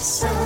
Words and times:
so 0.00 0.39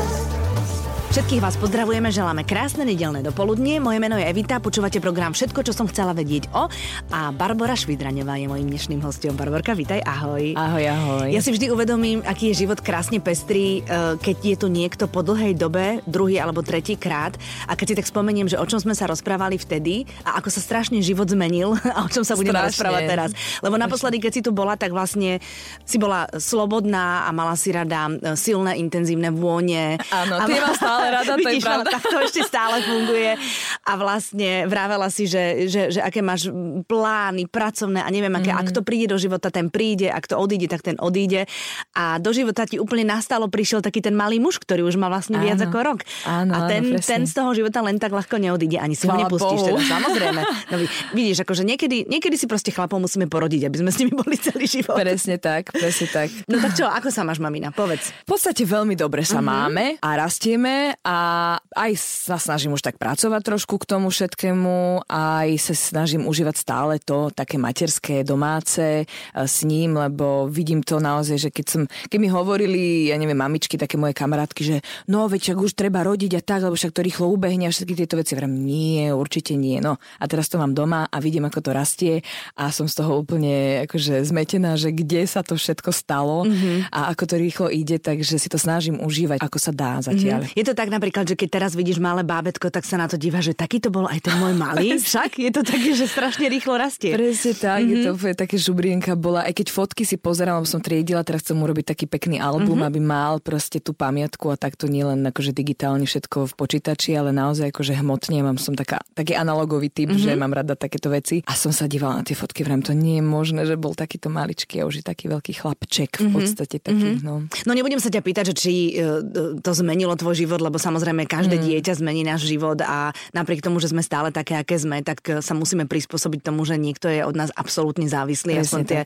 Všetkých 1.15 1.47
vás 1.47 1.55
pozdravujeme, 1.55 2.11
želáme 2.11 2.43
krásne 2.43 2.83
nedelné 2.83 3.23
dopoludnie. 3.23 3.79
Moje 3.79 4.03
meno 4.03 4.19
je 4.19 4.27
Evita, 4.27 4.59
počúvate 4.59 4.99
program 4.99 5.31
Všetko, 5.31 5.63
čo 5.63 5.71
som 5.71 5.87
chcela 5.87 6.11
vedieť 6.11 6.51
o 6.51 6.67
a 7.15 7.31
Barbara 7.31 7.79
Švidraňová 7.79 8.35
je 8.43 8.51
mojím 8.51 8.75
dnešným 8.75 8.99
hostom. 8.99 9.39
Barborka, 9.39 9.79
vítaj, 9.79 10.03
ahoj. 10.03 10.59
Ahoj, 10.59 10.85
ahoj. 10.91 11.31
Ja 11.31 11.39
si 11.39 11.55
vždy 11.55 11.71
uvedomím, 11.71 12.19
aký 12.27 12.51
je 12.51 12.67
život 12.67 12.83
krásne 12.83 13.23
pestrý, 13.23 13.87
e, 13.87 14.19
keď 14.19 14.37
je 14.43 14.57
tu 14.59 14.67
niekto 14.67 15.07
po 15.07 15.23
dlhej 15.23 15.55
dobe, 15.55 16.03
druhý 16.03 16.43
alebo 16.43 16.67
tretí 16.67 16.99
krát. 16.99 17.39
A 17.71 17.79
keď 17.79 17.95
si 17.95 17.99
tak 18.03 18.11
spomeniem, 18.11 18.51
že 18.51 18.59
o 18.59 18.67
čom 18.67 18.83
sme 18.83 18.99
sa 18.99 19.07
rozprávali 19.07 19.55
vtedy 19.55 20.11
a 20.27 20.43
ako 20.43 20.51
sa 20.51 20.59
strašne 20.59 20.99
život 20.99 21.31
zmenil 21.31 21.79
a 21.95 22.03
o 22.03 22.11
čom 22.11 22.27
sa 22.27 22.35
budeme 22.35 22.59
rozprávať 22.59 23.03
teraz. 23.07 23.31
Lebo 23.63 23.79
naposledy, 23.79 24.19
keď 24.19 24.33
si 24.35 24.43
tu 24.43 24.51
bola, 24.51 24.75
tak 24.75 24.91
vlastne 24.91 25.39
si 25.87 25.95
bola 25.95 26.27
slobodná 26.43 27.23
a 27.23 27.31
mala 27.31 27.55
si 27.55 27.71
rada 27.71 28.11
e, 28.11 28.35
silné, 28.35 28.83
intenzívne 28.83 29.31
vône. 29.31 29.95
Áno, 30.11 30.43
ty 30.51 30.59
ma 30.59 30.75
stále 30.75 31.04
stále 31.04 31.04
rada, 31.11 31.33
to 31.37 31.49
je 31.49 31.61
pravda. 31.61 31.91
tak 31.91 32.03
to 32.05 32.17
ešte 32.21 32.41
stále 32.45 32.81
funguje. 32.85 33.37
A 33.85 34.01
vlastne 34.01 34.65
vravela 34.65 35.13
si, 35.13 35.29
že, 35.29 35.69
že, 35.69 35.93
že 35.93 36.01
aké 36.01 36.25
máš 36.25 36.49
plány 36.89 37.45
pracovné 37.49 38.01
a 38.01 38.09
neviem 38.09 38.33
aké. 38.33 38.51
Mm. 38.51 38.61
Ak 38.65 38.69
to 38.73 38.81
príde 38.81 39.13
do 39.13 39.21
života, 39.21 39.53
ten 39.53 39.69
príde, 39.69 40.09
ak 40.09 40.25
to 40.25 40.41
odíde, 40.41 40.73
tak 40.73 40.81
ten 40.81 40.97
odíde. 40.97 41.45
A 41.93 42.17
do 42.17 42.33
života 42.33 42.65
ti 42.65 42.81
úplne 42.81 43.05
nastalo 43.05 43.53
prišiel 43.53 43.85
taký 43.85 44.01
ten 44.01 44.17
malý 44.17 44.41
muž, 44.41 44.57
ktorý 44.57 44.89
už 44.89 44.97
má 44.97 45.13
vlastne 45.13 45.37
viac 45.37 45.61
ako 45.61 45.79
rok. 45.85 46.01
Áno, 46.25 46.53
a 46.57 46.59
ten, 46.67 46.97
áno, 46.97 47.01
ten 47.01 47.23
z 47.29 47.33
toho 47.37 47.53
života 47.53 47.85
len 47.85 48.01
tak 48.01 48.17
ľahko 48.17 48.41
neodíde, 48.41 48.81
ani 48.81 48.97
si 48.97 49.05
ho 49.05 49.17
nepustíš. 49.17 49.61
Teda, 49.69 49.81
samozrejme. 49.85 50.43
No, 50.65 50.81
vidíš, 51.13 51.45
akože 51.45 51.63
niekedy, 51.63 52.09
niekedy 52.09 52.41
si 52.41 52.49
proste 52.49 52.73
chlapov 52.73 52.97
musíme 52.97 53.29
porodiť, 53.29 53.69
aby 53.69 53.77
sme 53.85 53.91
s 53.93 53.99
nimi 54.01 54.13
boli 54.17 54.35
celý 54.41 54.65
život. 54.65 54.97
Presne 54.97 55.37
tak, 55.37 55.71
presne 55.71 56.09
tak. 56.09 56.33
No 56.49 56.57
tak 56.57 56.73
čo, 56.73 56.89
ako 56.89 57.13
sa 57.13 57.21
máš, 57.21 57.39
mamina? 57.39 57.69
Povedz. 57.69 58.11
V 58.25 58.29
podstate 58.33 58.65
veľmi 58.65 58.97
dobre 58.97 59.23
sa 59.23 59.45
mm-hmm. 59.45 59.51
máme 59.51 59.85
a 60.01 60.09
rastieme 60.17 60.97
a 61.05 61.17
aj 61.61 61.93
sa 62.01 62.41
snažím 62.41 62.73
už 62.75 62.81
tak 62.81 62.97
pracovať 62.97 63.41
trošku 63.45 63.74
k 63.81 63.89
tomu 63.89 64.13
všetkému, 64.13 65.09
aj 65.09 65.49
sa 65.57 65.75
snažím 65.75 66.29
užívať 66.29 66.55
stále 66.61 67.01
to 67.01 67.33
také 67.33 67.57
materské, 67.57 68.21
domáce 68.21 69.03
e, 69.03 69.05
s 69.33 69.65
ním, 69.65 69.97
lebo 69.97 70.45
vidím 70.51 70.85
to 70.85 71.01
naozaj, 71.01 71.49
že 71.49 71.51
keď 71.51 71.67
som, 71.67 71.83
keď 71.89 72.19
mi 72.21 72.29
hovorili, 72.29 73.09
ja 73.09 73.17
neviem, 73.17 73.39
mamičky, 73.39 73.81
také 73.81 73.97
moje 73.97 74.13
kamarátky, 74.13 74.63
že 74.63 74.77
no 75.09 75.25
veď 75.25 75.57
už 75.57 75.73
treba 75.73 76.05
rodiť 76.05 76.37
a 76.37 76.45
tak, 76.45 76.61
lebo 76.69 76.77
však 76.77 76.93
to 76.93 77.01
rýchlo 77.01 77.33
ubehne 77.33 77.67
a 77.67 77.73
všetky 77.73 77.95
tieto 77.97 78.21
veci, 78.21 78.37
vrám, 78.37 78.53
nie, 78.53 79.09
určite 79.09 79.57
nie. 79.57 79.81
No 79.81 79.97
a 79.97 80.25
teraz 80.29 80.53
to 80.53 80.61
mám 80.61 80.77
doma 80.77 81.09
a 81.09 81.17
vidím, 81.25 81.49
ako 81.49 81.65
to 81.65 81.71
rastie 81.73 82.15
a 82.61 82.69
som 82.69 82.85
z 82.85 83.01
toho 83.01 83.17
úplne 83.23 83.87
akože 83.89 84.21
zmetená, 84.29 84.77
že 84.77 84.93
kde 84.93 85.25
sa 85.25 85.41
to 85.41 85.57
všetko 85.57 85.89
stalo 85.89 86.45
mm-hmm. 86.45 86.93
a 86.93 87.17
ako 87.17 87.25
to 87.33 87.35
rýchlo 87.41 87.67
ide, 87.73 87.97
takže 87.97 88.37
si 88.37 88.53
to 88.53 88.61
snažím 88.61 89.01
užívať, 89.01 89.41
ako 89.41 89.57
sa 89.57 89.73
dá 89.73 90.05
zatiaľ. 90.05 90.45
Mm-hmm. 90.45 90.59
Je 90.59 90.67
to 90.69 90.77
tak 90.77 90.93
napríklad 90.93 91.15
napríklad, 91.15 91.31
že 91.31 91.39
keď 91.39 91.49
teraz 91.53 91.73
vidíš 91.79 92.03
malé 92.03 92.27
bábetko, 92.27 92.75
tak 92.75 92.83
sa 92.83 92.99
na 92.99 93.07
to 93.07 93.15
díva, 93.15 93.39
že 93.39 93.55
taký 93.65 93.81
to 93.81 93.89
bol 93.89 94.05
aj 94.05 94.21
ten 94.21 94.37
môj 94.37 94.53
malý. 94.53 94.93
Však 95.09 95.41
je 95.41 95.49
to 95.49 95.65
také, 95.65 95.97
že 95.97 96.05
strašne 96.05 96.53
rýchlo 96.53 96.77
rastie. 96.77 97.17
Presne 97.17 97.57
tak, 97.57 97.81
mm-hmm. 97.81 97.93
je 97.93 97.97
to 98.05 98.13
mhm. 98.13 98.37
také 98.37 98.57
žubrienka 98.61 99.17
bola. 99.17 99.49
Aj 99.49 99.55
keď 99.57 99.73
fotky 99.73 100.05
si 100.05 100.21
pozerala, 100.21 100.61
som 100.69 100.85
triedila, 100.85 101.25
teraz 101.25 101.41
chcem 101.41 101.57
urobiť 101.57 101.97
taký 101.97 102.05
pekný 102.05 102.45
album, 102.45 102.85
mm-hmm. 102.85 102.89
aby 102.93 103.01
mal 103.01 103.41
proste 103.41 103.81
tú 103.81 103.97
pamiatku 103.97 104.53
a 104.53 104.61
takto 104.61 104.85
nielen 104.85 105.25
akože 105.25 105.57
digitálne 105.57 106.05
všetko 106.05 106.53
v 106.53 106.53
počítači, 106.53 107.17
ale 107.17 107.33
naozaj 107.33 107.73
akože 107.73 107.97
hmotne 108.05 108.45
mám 108.45 108.61
som 108.61 108.77
taká, 108.77 109.01
taký 109.17 109.33
analogový 109.33 109.89
typ, 109.89 110.13
mm-hmm. 110.13 110.29
že 110.29 110.37
mám 110.37 110.53
rada 110.53 110.77
takéto 110.77 111.09
veci. 111.09 111.41
A 111.49 111.57
som 111.57 111.73
sa 111.73 111.89
dívala 111.89 112.21
na 112.21 112.25
tie 112.27 112.37
fotky, 112.37 112.61
vrem, 112.61 112.85
to 112.85 112.93
nie 112.93 113.19
je 113.21 113.25
možné, 113.25 113.65
že 113.65 113.81
bol 113.81 113.97
takýto 113.97 114.29
maličký 114.29 114.85
a 114.85 114.89
už 114.89 115.01
je 115.01 115.05
taký 115.07 115.33
veľký 115.33 115.57
chlapček 115.57 116.21
v 116.21 116.29
mhm. 116.29 116.35
podstate 116.37 116.77
taký, 116.85 117.17
mm-hmm. 117.17 117.25
no. 117.25 117.49
No 117.65 117.73
nebudem 117.73 118.03
sa 118.03 118.13
ťa 118.13 118.21
pýtať, 118.21 118.45
že 118.53 118.55
či 118.55 118.73
e, 118.93 119.25
to 119.65 119.71
zmenilo 119.73 120.13
tvoj 120.19 120.37
život, 120.37 120.61
lebo 120.61 120.77
samozrejme 120.77 121.25
každé 121.25 121.57
mm. 121.57 121.63
dieťa 121.65 121.93
zmení 122.03 122.27
náš 122.27 122.45
život 122.51 122.77
a 122.83 123.15
napriek 123.55 123.71
tomu, 123.71 123.79
že 123.79 123.95
sme 123.95 124.03
stále 124.03 124.35
také, 124.35 124.59
aké 124.59 124.75
sme, 124.75 124.99
tak 125.07 125.23
e, 125.31 125.39
sa 125.39 125.55
musíme 125.55 125.87
prispôsobiť 125.87 126.43
tomu, 126.43 126.67
že 126.67 126.75
niekto 126.75 127.07
je 127.07 127.23
od 127.23 127.39
nás 127.39 127.55
absolútne 127.55 128.11
závislý, 128.11 128.59
aspoň 128.59 128.83
tie, 128.83 129.01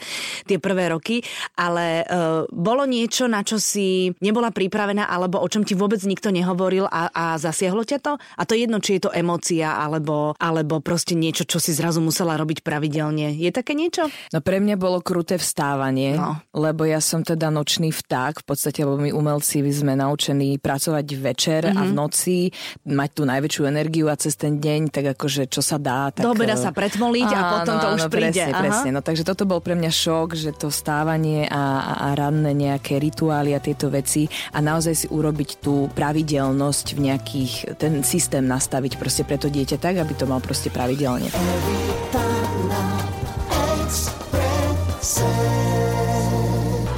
tie 0.48 0.56
prvé 0.56 0.88
roky. 0.88 1.20
Ale 1.52 2.08
uh, 2.08 2.48
bolo 2.48 2.88
niečo, 2.88 3.28
na 3.28 3.44
čo 3.44 3.60
si 3.60 4.08
nebola 4.24 4.48
pripravená, 4.48 5.04
alebo 5.04 5.36
o 5.42 5.48
čom 5.50 5.68
ti 5.68 5.76
vôbec 5.76 6.00
nikto 6.08 6.32
nehovoril 6.32 6.88
a, 6.88 7.12
a 7.12 7.24
zasiahlo 7.36 7.84
ťa 7.84 7.98
to? 8.00 8.16
A 8.16 8.42
to 8.48 8.56
jedno, 8.56 8.80
či 8.80 8.96
je 8.96 9.10
to 9.10 9.10
emócia, 9.12 9.76
alebo, 9.76 10.32
alebo 10.40 10.80
proste 10.80 11.12
niečo, 11.12 11.44
čo 11.44 11.60
si 11.60 11.76
zrazu 11.76 12.00
musela 12.00 12.38
robiť 12.40 12.64
pravidelne. 12.64 13.36
Je 13.36 13.52
také 13.52 13.76
niečo? 13.76 14.08
No 14.32 14.40
pre 14.40 14.62
mňa 14.64 14.80
bolo 14.80 15.04
kruté 15.04 15.36
vstávanie, 15.36 16.16
no. 16.16 16.40
lebo 16.56 16.88
ja 16.88 17.02
som 17.02 17.20
teda 17.20 17.52
nočný 17.52 17.92
vták, 17.92 18.40
v 18.40 18.44
podstate, 18.46 18.86
lebo 18.86 18.96
my 18.96 19.10
umelci 19.12 19.60
sme 19.68 19.98
naučení 19.98 20.56
pracovať 20.62 21.06
večer 21.18 21.62
mm-hmm. 21.68 21.78
a 21.78 21.82
v 21.84 21.92
mhm. 21.92 21.98
noci 21.98 22.38
mať 22.86 23.10
tú 23.12 23.22
najväčšiu 23.26 23.62
energiu 23.66 24.06
a 24.06 24.14
cez 24.14 24.37
ten 24.38 24.62
deň, 24.62 24.94
tak 24.94 25.18
akože 25.18 25.50
čo 25.50 25.58
sa 25.58 25.82
dá. 25.82 26.14
Tak... 26.14 26.22
Dobre 26.22 26.54
sa 26.54 26.70
pretmoliť 26.70 27.28
a 27.34 27.40
potom 27.58 27.74
to 27.82 27.88
už 27.98 28.02
príde. 28.06 28.38
Presne, 28.38 28.54
presne. 28.54 28.90
No 28.94 29.02
takže 29.02 29.26
toto 29.26 29.42
bol 29.42 29.58
pre 29.58 29.74
mňa 29.74 29.90
šok, 29.90 30.38
že 30.38 30.54
to 30.54 30.70
stávanie 30.70 31.50
a, 31.50 31.82
a, 31.82 31.92
a 32.06 32.08
ranné 32.14 32.54
nejaké 32.54 33.02
rituály 33.02 33.52
a 33.52 33.60
tieto 33.60 33.90
veci 33.90 34.30
a 34.54 34.62
naozaj 34.62 34.94
si 34.94 35.06
urobiť 35.10 35.58
tú 35.58 35.90
pravidelnosť 35.90 36.86
v 36.94 37.00
nejakých, 37.10 37.52
ten 37.74 38.06
systém 38.06 38.46
nastaviť 38.46 38.94
proste 38.94 39.26
pre 39.26 39.34
to 39.34 39.50
dieťa 39.50 39.82
tak, 39.82 39.98
aby 39.98 40.14
to 40.14 40.30
mal 40.30 40.38
proste 40.38 40.70
pravidelne. 40.70 41.26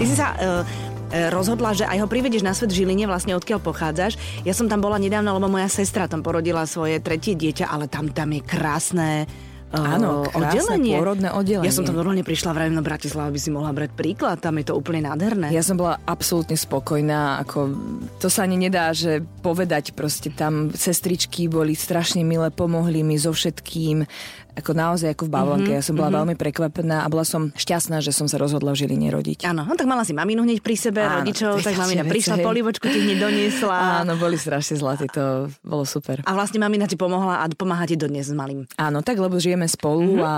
Ty 0.00 0.04
si 0.08 0.16
sa 0.16 0.32
uh, 0.36 0.89
rozhodla, 1.10 1.74
že 1.74 1.86
aj 1.86 1.98
ho 2.02 2.06
privedieš 2.06 2.46
na 2.46 2.54
svet 2.54 2.70
v 2.70 2.82
Žiline, 2.82 3.10
vlastne 3.10 3.34
odkiaľ 3.34 3.60
pochádzaš. 3.60 4.16
Ja 4.46 4.54
som 4.54 4.70
tam 4.70 4.80
bola 4.80 4.96
nedávno, 4.96 5.34
lebo 5.36 5.50
moja 5.50 5.66
sestra 5.66 6.06
tam 6.06 6.22
porodila 6.22 6.64
svoje 6.64 7.02
tretie 7.02 7.34
dieťa, 7.34 7.66
ale 7.66 7.90
tam, 7.90 8.10
tam 8.14 8.30
je 8.30 8.40
krásne 8.42 9.26
Áno, 9.70 10.26
krásne 10.26 10.82
oddelenie. 10.82 10.98
pôrodné 10.98 11.28
oddelenie. 11.30 11.70
Ja 11.70 11.74
som 11.74 11.86
tam 11.86 11.94
normálne 11.94 12.26
prišla 12.26 12.50
vrajím 12.50 12.74
na 12.74 12.82
Bratislava, 12.82 13.30
aby 13.30 13.38
si 13.38 13.54
mohla 13.54 13.70
brať 13.70 13.94
príklad, 13.94 14.42
tam 14.42 14.58
je 14.58 14.66
to 14.66 14.74
úplne 14.74 15.06
nádherné. 15.06 15.54
Ja 15.54 15.62
som 15.62 15.78
bola 15.78 16.02
absolútne 16.10 16.58
spokojná, 16.58 17.38
ako 17.46 17.70
to 18.18 18.26
sa 18.26 18.50
ani 18.50 18.58
nedá, 18.58 18.90
že 18.90 19.22
povedať 19.46 19.94
proste 19.94 20.34
tam 20.34 20.74
sestričky 20.74 21.46
boli 21.46 21.78
strašne 21.78 22.26
milé, 22.26 22.50
pomohli 22.50 23.06
mi 23.06 23.14
so 23.14 23.30
všetkým 23.30 24.10
ako 24.56 24.70
naozaj 24.72 25.14
ako 25.14 25.26
v 25.26 25.32
bavlnke. 25.32 25.70
Mm-hmm, 25.72 25.80
ja 25.80 25.86
som 25.86 25.94
bola 25.98 26.08
mm-hmm. 26.08 26.18
veľmi 26.22 26.34
prekvapená 26.38 26.96
a 27.02 27.06
bola 27.10 27.26
som 27.26 27.50
šťastná, 27.52 28.00
že 28.00 28.14
som 28.14 28.30
sa 28.30 28.38
rozhodla 28.38 28.72
v 28.72 28.86
Žiline 28.86 29.08
rodiť. 29.10 29.38
Áno, 29.46 29.66
no 29.66 29.74
tak 29.74 29.90
mala 29.90 30.06
si 30.06 30.14
maminu 30.14 30.46
hneď 30.46 30.62
pri 30.62 30.76
sebe, 30.78 31.02
Áno, 31.02 31.22
rodičov, 31.22 31.60
tak 31.60 31.74
mamina 31.74 32.06
veci, 32.06 32.12
prišla, 32.14 32.34
polivočku 32.40 32.86
ti 32.86 32.98
hneď 33.02 33.18
doniesla. 33.20 34.06
Áno, 34.06 34.14
boli 34.16 34.38
strašne 34.38 34.78
zlatí, 34.78 35.10
to 35.10 35.50
bolo 35.66 35.82
super. 35.82 36.22
A 36.24 36.30
vlastne 36.32 36.62
mamina 36.62 36.86
ti 36.86 36.94
pomohla 36.94 37.42
a 37.42 37.44
pomáha 37.50 37.84
ti 37.84 37.98
dodnes 37.98 38.30
s 38.30 38.34
malým. 38.34 38.64
Áno, 38.78 39.02
tak 39.02 39.18
lebo 39.18 39.36
žijeme 39.36 39.66
spolu 39.66 40.22
mm-hmm. 40.22 40.30
a 40.30 40.34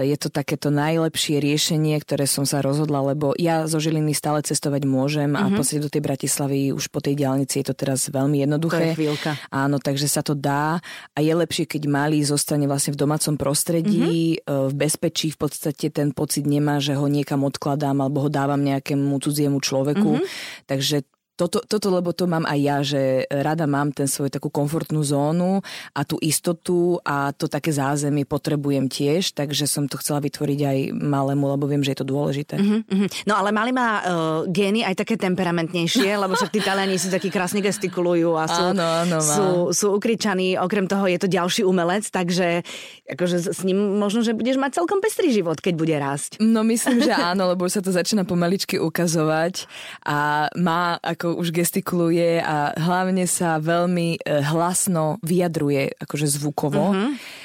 je 0.00 0.16
to 0.16 0.28
takéto 0.30 0.70
najlepšie 0.70 1.42
riešenie, 1.42 1.98
ktoré 2.00 2.24
som 2.30 2.46
sa 2.46 2.62
rozhodla, 2.62 3.14
lebo 3.14 3.34
ja 3.36 3.66
zo 3.66 3.82
Žiliny 3.82 4.14
stále 4.14 4.40
cestovať 4.40 4.82
môžem 4.86 5.34
mm-hmm. 5.34 5.44
a 5.44 5.50
mhm. 5.50 5.56
podstate 5.64 5.80
do 5.82 5.90
tej 5.90 6.02
Bratislavy 6.04 6.60
už 6.76 6.92
po 6.92 7.00
tej 7.00 7.16
diálnici 7.16 7.60
je 7.60 7.66
to 7.72 7.74
teraz 7.74 8.06
veľmi 8.12 8.44
jednoduché. 8.44 8.80
To 8.80 8.92
je 8.92 8.98
chvíľka. 9.00 9.30
Áno, 9.48 9.80
takže 9.80 10.06
sa 10.06 10.20
to 10.20 10.36
dá 10.36 10.78
a 11.14 11.18
je 11.18 11.32
lepšie, 11.32 11.64
keď 11.64 11.82
malý 11.88 12.20
zostane 12.22 12.68
vlastne 12.68 12.92
v 12.92 13.00
domácom 13.00 13.34
prostredí, 13.44 14.40
mm-hmm. 14.40 14.72
v 14.72 14.72
bezpečí 14.72 15.28
v 15.28 15.38
podstate 15.44 15.92
ten 15.92 16.16
pocit 16.16 16.48
nemá, 16.48 16.80
že 16.80 16.96
ho 16.96 17.04
niekam 17.04 17.44
odkladám 17.44 18.00
alebo 18.00 18.24
ho 18.24 18.30
dávam 18.32 18.64
nejakému 18.64 19.20
cudziemu 19.20 19.60
človeku. 19.60 20.16
Mm-hmm. 20.16 20.64
Takže 20.64 21.04
toto, 21.34 21.58
toto, 21.66 21.90
lebo 21.90 22.14
to 22.14 22.30
mám 22.30 22.46
aj 22.46 22.58
ja, 22.62 22.78
že 22.86 23.26
rada 23.26 23.66
mám 23.66 23.90
ten 23.90 24.06
svoj 24.06 24.30
takú 24.30 24.54
komfortnú 24.54 25.02
zónu 25.02 25.58
a 25.90 26.06
tú 26.06 26.14
istotu 26.22 27.02
a 27.02 27.34
to 27.34 27.50
také 27.50 27.74
zázemie 27.74 28.22
potrebujem 28.22 28.86
tiež, 28.86 29.34
takže 29.34 29.66
som 29.66 29.90
to 29.90 29.98
chcela 29.98 30.22
vytvoriť 30.22 30.60
aj 30.62 30.78
malému, 30.94 31.50
lebo 31.58 31.66
viem, 31.66 31.82
že 31.82 31.94
je 31.94 31.98
to 31.98 32.06
dôležité. 32.06 32.54
Mm-hmm. 32.54 33.26
No 33.26 33.34
ale 33.34 33.50
malý 33.50 33.74
má 33.74 33.88
uh, 33.98 34.02
gény 34.46 34.86
aj 34.86 34.94
také 35.02 35.18
temperamentnejšie, 35.18 36.14
lebo 36.22 36.38
však 36.38 36.54
tí 36.54 36.60
taliani 36.62 36.94
sú 37.02 37.10
takí 37.10 37.34
krásne 37.34 37.58
gestikulujú 37.58 38.38
a 38.38 38.44
sú, 38.46 38.62
áno, 38.70 38.86
áno, 39.06 39.18
sú, 39.18 39.46
sú 39.74 39.86
ukričaní. 39.98 40.54
Okrem 40.54 40.86
toho 40.86 41.10
je 41.10 41.18
to 41.18 41.26
ďalší 41.26 41.66
umelec, 41.66 42.06
takže 42.14 42.62
akože 43.10 43.50
s 43.50 43.60
ním 43.66 43.98
možno, 43.98 44.22
že 44.22 44.38
budeš 44.38 44.54
mať 44.54 44.78
celkom 44.78 45.02
pestrý 45.02 45.34
život, 45.34 45.58
keď 45.58 45.74
bude 45.74 45.94
rásť. 45.98 46.38
No 46.38 46.62
myslím, 46.62 47.02
že 47.02 47.10
áno, 47.10 47.50
lebo 47.50 47.66
sa 47.66 47.82
to 47.82 47.90
začína 47.90 48.22
pomaličky 48.22 48.78
ukazovať 48.78 49.66
a 50.06 50.46
má 50.54 50.96
ako 51.02 51.23
ako 51.24 51.40
už 51.40 51.56
gestikuluje 51.56 52.36
a 52.44 52.76
hlavne 52.76 53.24
sa 53.24 53.56
veľmi 53.56 54.20
e, 54.20 54.44
hlasno 54.44 55.16
vyjadruje, 55.24 55.96
akože 55.96 56.28
zvukovo. 56.28 56.92
Mm-hmm 56.92 57.42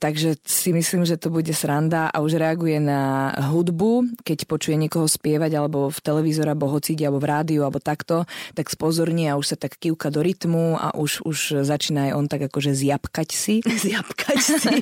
takže 0.00 0.40
si 0.40 0.72
myslím, 0.72 1.04
že 1.04 1.20
to 1.20 1.28
bude 1.28 1.52
sranda 1.52 2.08
a 2.08 2.24
už 2.24 2.40
reaguje 2.40 2.80
na 2.80 3.32
hudbu, 3.52 4.24
keď 4.24 4.48
počuje 4.48 4.76
niekoho 4.80 5.04
spievať 5.04 5.52
alebo 5.52 5.92
v 5.92 5.98
televízora, 6.00 6.56
alebo 6.56 6.72
hocide, 6.72 7.04
alebo 7.04 7.20
v 7.20 7.28
rádiu, 7.28 7.60
alebo 7.68 7.76
takto, 7.76 8.24
tak 8.56 8.72
spozorní 8.72 9.28
a 9.28 9.36
už 9.36 9.52
sa 9.52 9.56
tak 9.60 9.76
kývka 9.76 10.08
do 10.08 10.24
rytmu 10.24 10.80
a 10.80 10.96
už, 10.96 11.20
už 11.28 11.60
začína 11.60 12.08
aj 12.08 12.12
on 12.16 12.26
tak 12.26 12.48
akože 12.48 12.72
zjapkať 12.72 13.28
si. 13.36 13.54
zjapkať 13.84 14.38
si. 14.40 14.80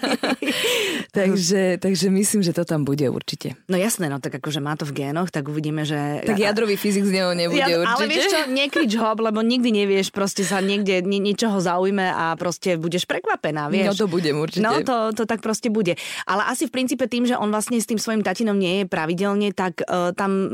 takže, 1.18 1.82
takže 1.82 2.06
myslím, 2.14 2.46
že 2.46 2.54
to 2.54 2.62
tam 2.62 2.86
bude 2.86 3.06
určite. 3.10 3.58
No 3.66 3.74
jasné, 3.74 4.06
no 4.06 4.22
tak 4.22 4.38
akože 4.38 4.62
má 4.62 4.78
to 4.78 4.86
v 4.86 4.94
génoch, 4.94 5.34
tak 5.34 5.50
uvidíme, 5.50 5.82
že... 5.82 6.22
Tak 6.22 6.38
jadrový 6.38 6.78
fyzik 6.78 7.02
z 7.02 7.18
neho 7.18 7.34
nebude 7.34 7.58
ja, 7.58 7.82
určite. 7.82 7.94
Ale 7.98 8.04
vieš 8.06 8.24
čo, 8.30 8.40
nekrič 8.46 8.92
hop, 8.94 9.18
lebo 9.18 9.42
nikdy 9.42 9.74
nevieš, 9.74 10.14
proste 10.14 10.46
sa 10.46 10.62
niekde 10.62 11.02
ni- 11.02 11.18
ničoho 11.18 11.58
zaujme 11.58 12.06
a 12.14 12.38
proste 12.38 12.78
budeš 12.78 13.10
prekvapená, 13.10 13.66
vieš. 13.66 13.98
No 13.98 14.06
to 14.06 14.06
budem 14.06 14.38
určite. 14.38 14.62
No 14.62 14.67
to, 14.84 14.96
to 15.14 15.24
tak 15.24 15.40
proste 15.40 15.68
bude. 15.72 15.96
Ale 16.24 16.42
asi 16.48 16.68
v 16.68 16.74
princípe 16.74 17.04
tým, 17.08 17.24
že 17.24 17.36
on 17.36 17.48
vlastne 17.52 17.80
s 17.80 17.88
tým 17.88 18.00
svojim 18.00 18.22
tatinom 18.22 18.56
nie 18.56 18.82
je 18.82 18.84
pravidelne, 18.86 19.52
tak 19.52 19.84
uh, 19.84 20.12
tam 20.12 20.30
um, 20.30 20.48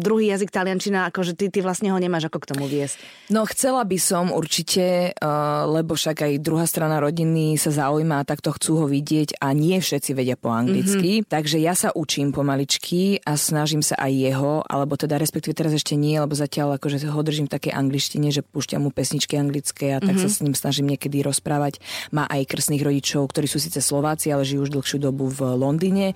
druhý 0.00 0.30
jazyk 0.30 0.50
taliančina, 0.50 1.08
akože 1.10 1.36
ty, 1.36 1.48
ty 1.50 1.64
vlastne 1.64 1.90
ho 1.90 1.98
nemáš 1.98 2.28
ako 2.28 2.38
k 2.44 2.48
tomu 2.54 2.64
viesť. 2.68 2.96
No 3.32 3.48
chcela 3.48 3.82
by 3.84 3.98
som 4.00 4.30
určite, 4.30 5.16
uh, 5.16 5.64
lebo 5.68 5.96
však 5.96 6.26
aj 6.26 6.32
druhá 6.42 6.68
strana 6.68 7.00
rodiny 7.00 7.56
sa 7.56 7.72
zaujíma 7.72 8.22
a 8.22 8.28
takto 8.28 8.52
chcú 8.54 8.84
ho 8.84 8.86
vidieť 8.86 9.40
a 9.40 9.52
nie 9.56 9.80
všetci 9.80 10.10
vedia 10.12 10.36
po 10.36 10.52
anglicky. 10.52 11.22
Mm-hmm. 11.22 11.30
Takže 11.30 11.56
ja 11.62 11.72
sa 11.72 11.90
učím 11.94 12.30
pomaličky 12.34 13.22
a 13.24 13.38
snažím 13.38 13.80
sa 13.80 13.96
aj 13.96 14.12
jeho, 14.12 14.52
alebo 14.66 14.98
teda 14.98 15.16
respektíve 15.16 15.56
teraz 15.56 15.72
ešte 15.72 15.96
nie, 15.96 16.18
lebo 16.20 16.36
zatiaľ 16.36 16.76
akože 16.76 17.06
ho 17.08 17.20
držím 17.22 17.46
v 17.48 17.54
takej 17.56 17.72
angličtine, 17.72 18.28
že 18.28 18.44
púšťam 18.44 18.84
mu 18.84 18.90
pesničky 18.90 19.38
anglické 19.38 19.96
a 19.96 20.02
tak 20.02 20.18
mm-hmm. 20.18 20.28
sa 20.28 20.28
s 20.28 20.42
ním 20.44 20.54
snažím 20.54 20.86
niekedy 20.90 21.24
rozprávať. 21.24 21.80
Má 22.12 22.28
aj 22.28 22.48
krstných 22.50 22.84
rodičov, 22.84 23.30
ktorí 23.30 23.46
sú 23.48 23.53
síce 23.58 23.78
Slováci, 23.82 24.30
ale 24.30 24.46
žijú 24.46 24.66
už 24.68 24.70
dlhšiu 24.74 24.98
dobu 25.02 25.28
v 25.28 25.54
Londýne, 25.58 26.12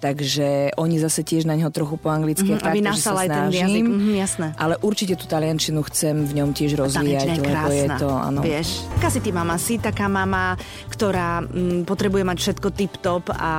takže 0.00 0.74
oni 0.76 0.96
zase 0.98 1.22
tiež 1.22 1.44
na 1.46 1.54
neho 1.58 1.70
trochu 1.70 1.96
po 1.98 2.08
anglicky. 2.10 2.54
Mm-hmm, 2.54 2.68
aby 2.68 2.78
nasal 2.80 3.16
aj 3.18 3.28
ten 3.28 3.46
jazyk, 3.52 3.84
mm, 3.86 4.14
jasné. 4.16 4.46
Ale 4.56 4.74
určite 4.80 5.14
tú 5.16 5.28
taliančinu 5.28 5.80
chcem 5.88 6.24
v 6.26 6.32
ňom 6.42 6.50
tiež 6.56 6.76
rozvíjať, 6.78 7.38
je 7.38 7.42
lebo 7.42 7.70
je 7.70 7.88
to, 7.98 8.08
áno. 8.10 8.40
Vieš, 8.40 8.86
aká 8.98 9.08
si 9.12 9.20
ty 9.20 9.30
mama? 9.30 9.54
Si 9.60 9.78
taká 9.78 10.06
mama, 10.08 10.56
ktorá 10.90 11.44
m, 11.44 11.46
mm, 11.46 11.80
potrebuje 11.84 12.22
mať 12.26 12.38
všetko 12.38 12.68
tip-top 12.72 13.24
a 13.34 13.52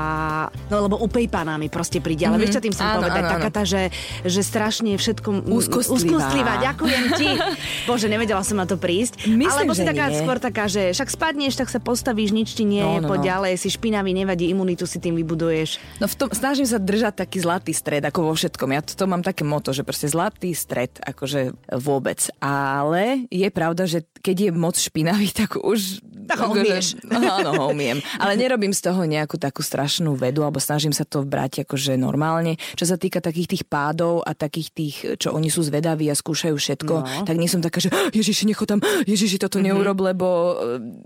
no 0.69 0.75
lebo 0.83 0.99
upejpaná 1.01 1.55
mi 1.57 1.67
proste 1.67 1.99
príde, 1.99 2.27
ale 2.27 2.37
mm-hmm. 2.37 2.41
vieš 2.43 2.55
čo 2.57 2.61
tým 2.61 2.75
som 2.75 2.87
áno, 2.89 2.97
povedať? 3.03 3.23
Áno. 3.23 3.33
Taká 3.39 3.49
tá, 3.49 3.63
že, 3.63 3.89
že 4.25 4.41
strašne 4.41 4.95
všetko 4.97 5.29
úzkostlivá. 5.49 6.19
úzkostlivá. 6.21 6.53
Ďakujem 6.61 7.03
ti. 7.17 7.29
Bože, 7.89 8.07
nevedela 8.09 8.41
som 8.45 8.57
na 8.59 8.65
to 8.67 8.75
prísť. 8.77 9.25
Myslím, 9.27 9.69
Alebo 9.69 9.73
si 9.73 9.83
taká 9.83 10.09
nie. 10.09 10.19
skôr 10.19 10.37
taká, 10.37 10.65
že 10.69 10.93
však 10.93 11.09
spadneš, 11.09 11.53
tak 11.57 11.69
sa 11.69 11.79
postavíš, 11.79 12.31
nič 12.31 12.53
ti 12.53 12.63
nie 12.63 12.81
no, 12.83 12.89
je, 12.91 12.97
no, 13.03 13.07
poď 13.09 13.19
no. 13.19 13.22
Ďalej, 13.23 13.53
si 13.55 13.69
špinavý, 13.71 14.11
nevadí, 14.11 14.51
imunitu 14.51 14.83
si 14.83 14.99
tým 14.99 15.15
vybuduješ. 15.15 15.79
No 16.03 16.05
v 16.11 16.15
tom, 16.15 16.27
snažím 16.31 16.67
sa 16.67 16.77
držať 16.77 17.23
taký 17.23 17.39
zlatý 17.39 17.71
stred, 17.71 18.03
ako 18.03 18.31
vo 18.31 18.33
všetkom. 18.35 18.69
Ja 18.75 18.81
to, 18.83 18.93
to 18.93 19.05
mám 19.07 19.23
také 19.23 19.47
moto, 19.47 19.71
že 19.71 19.87
proste 19.87 20.11
zlatý 20.11 20.51
stred, 20.51 20.99
akože 21.01 21.55
vôbec. 21.79 22.19
Ale 22.43 23.25
je 23.31 23.49
pravda, 23.49 23.87
že 23.87 24.05
keď 24.23 24.37
je 24.47 24.51
moc 24.51 24.75
špinavý, 24.75 25.31
tak 25.39 25.57
už... 25.57 26.03
Tak 26.27 26.37
ho 26.39 26.55
umieš. 26.55 26.97
Áno, 27.37 27.49
ho 27.55 27.65
umiem. 27.71 27.99
Ale 28.17 28.39
nerobím 28.39 28.71
z 28.71 28.89
toho 28.89 29.03
nejakú 29.03 29.35
takú 29.37 29.61
strašnú 29.61 30.15
vedu, 30.15 30.43
alebo 30.43 30.59
snažím 30.61 30.95
sa 30.95 31.03
to 31.03 31.23
brať 31.25 31.67
akože 31.67 31.95
normálne. 31.99 32.55
Čo 32.75 32.93
sa 32.93 32.97
týka 32.97 33.19
takých 33.19 33.57
tých 33.57 33.63
pádov 33.67 34.23
a 34.23 34.31
takých 34.33 34.69
tých, 34.73 34.95
čo 35.19 35.35
oni 35.35 35.49
sú 35.51 35.63
zvedaví 35.65 36.07
a 36.09 36.15
skúšajú 36.15 36.55
všetko, 36.55 36.95
no. 37.03 37.25
tak 37.27 37.35
nie 37.35 37.49
som 37.49 37.59
taká, 37.59 37.83
že 37.83 37.89
Ježiši, 38.11 38.43
necho 38.49 38.63
tam, 38.63 38.79
Ježiši, 39.03 39.39
toto 39.39 39.59
mm-hmm. 39.59 39.67
neurob, 39.73 39.99
lebo 39.99 40.27
e, 40.27 40.53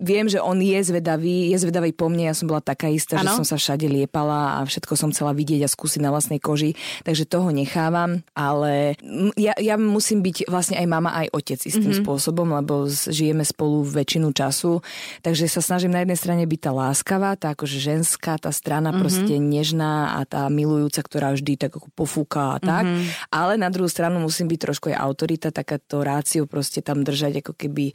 viem, 0.02 0.28
že 0.30 0.42
on 0.42 0.58
je 0.60 0.80
zvedavý, 0.82 1.52
je 1.54 1.58
zvedavý 1.62 1.92
po 1.94 2.08
mne, 2.12 2.30
ja 2.30 2.36
som 2.36 2.50
bola 2.50 2.62
taká 2.62 2.90
istá, 2.92 3.22
ano? 3.22 3.34
že 3.34 3.44
som 3.44 3.48
sa 3.48 3.58
všade 3.58 3.90
liepala 3.90 4.62
a 4.62 4.66
všetko 4.66 4.94
som 4.94 5.10
chcela 5.12 5.34
vidieť 5.34 5.66
a 5.66 5.70
skúsiť 5.70 6.02
na 6.04 6.14
vlastnej 6.14 6.42
koži, 6.42 6.78
takže 7.04 7.30
toho 7.30 7.50
nechávam, 7.50 8.22
ale 8.34 8.98
ja, 9.36 9.54
ja 9.58 9.76
musím 9.80 10.22
byť 10.22 10.50
vlastne 10.50 10.78
aj 10.78 10.88
mama, 10.88 11.14
aj 11.26 11.28
otec 11.34 11.60
istým 11.64 11.92
mm-hmm. 11.94 12.06
spôsobom, 12.06 12.48
lebo 12.54 12.88
žijeme 12.90 13.44
spolu 13.46 13.84
väčšinu 13.86 14.30
času, 14.32 14.80
takže 15.22 15.50
sa 15.50 15.62
snažím 15.62 15.94
na 15.94 16.04
jednej 16.04 16.20
strane 16.20 16.44
byť 16.44 16.60
tá 16.60 16.72
láskavá, 16.72 17.36
tá 17.36 17.54
akože 17.54 17.78
ženská, 17.78 18.40
tá 18.40 18.52
strana 18.52 18.92
mm-hmm. 18.92 19.02
proste 19.02 19.36
nežná 19.38 20.20
a 20.20 20.28
tá 20.28 20.48
milujúca, 20.48 21.02
ktorá 21.04 21.34
vždy 21.34 21.60
tak 21.60 21.76
ako 21.78 21.88
pofúka 21.94 22.56
a 22.56 22.60
tak, 22.62 22.86
mm-hmm. 22.86 23.32
ale 23.34 23.60
na 23.60 23.70
druhú 23.72 23.90
stranu 23.90 24.22
musím 24.22 24.50
byť 24.52 24.60
trošku 24.60 24.86
aj 24.94 24.98
autorita, 24.98 25.54
takáto 25.54 26.02
ráciu 26.02 26.46
proste 26.46 26.82
tam 26.82 27.02
držať 27.04 27.46
ako 27.46 27.54
keby 27.56 27.92
e, 27.92 27.94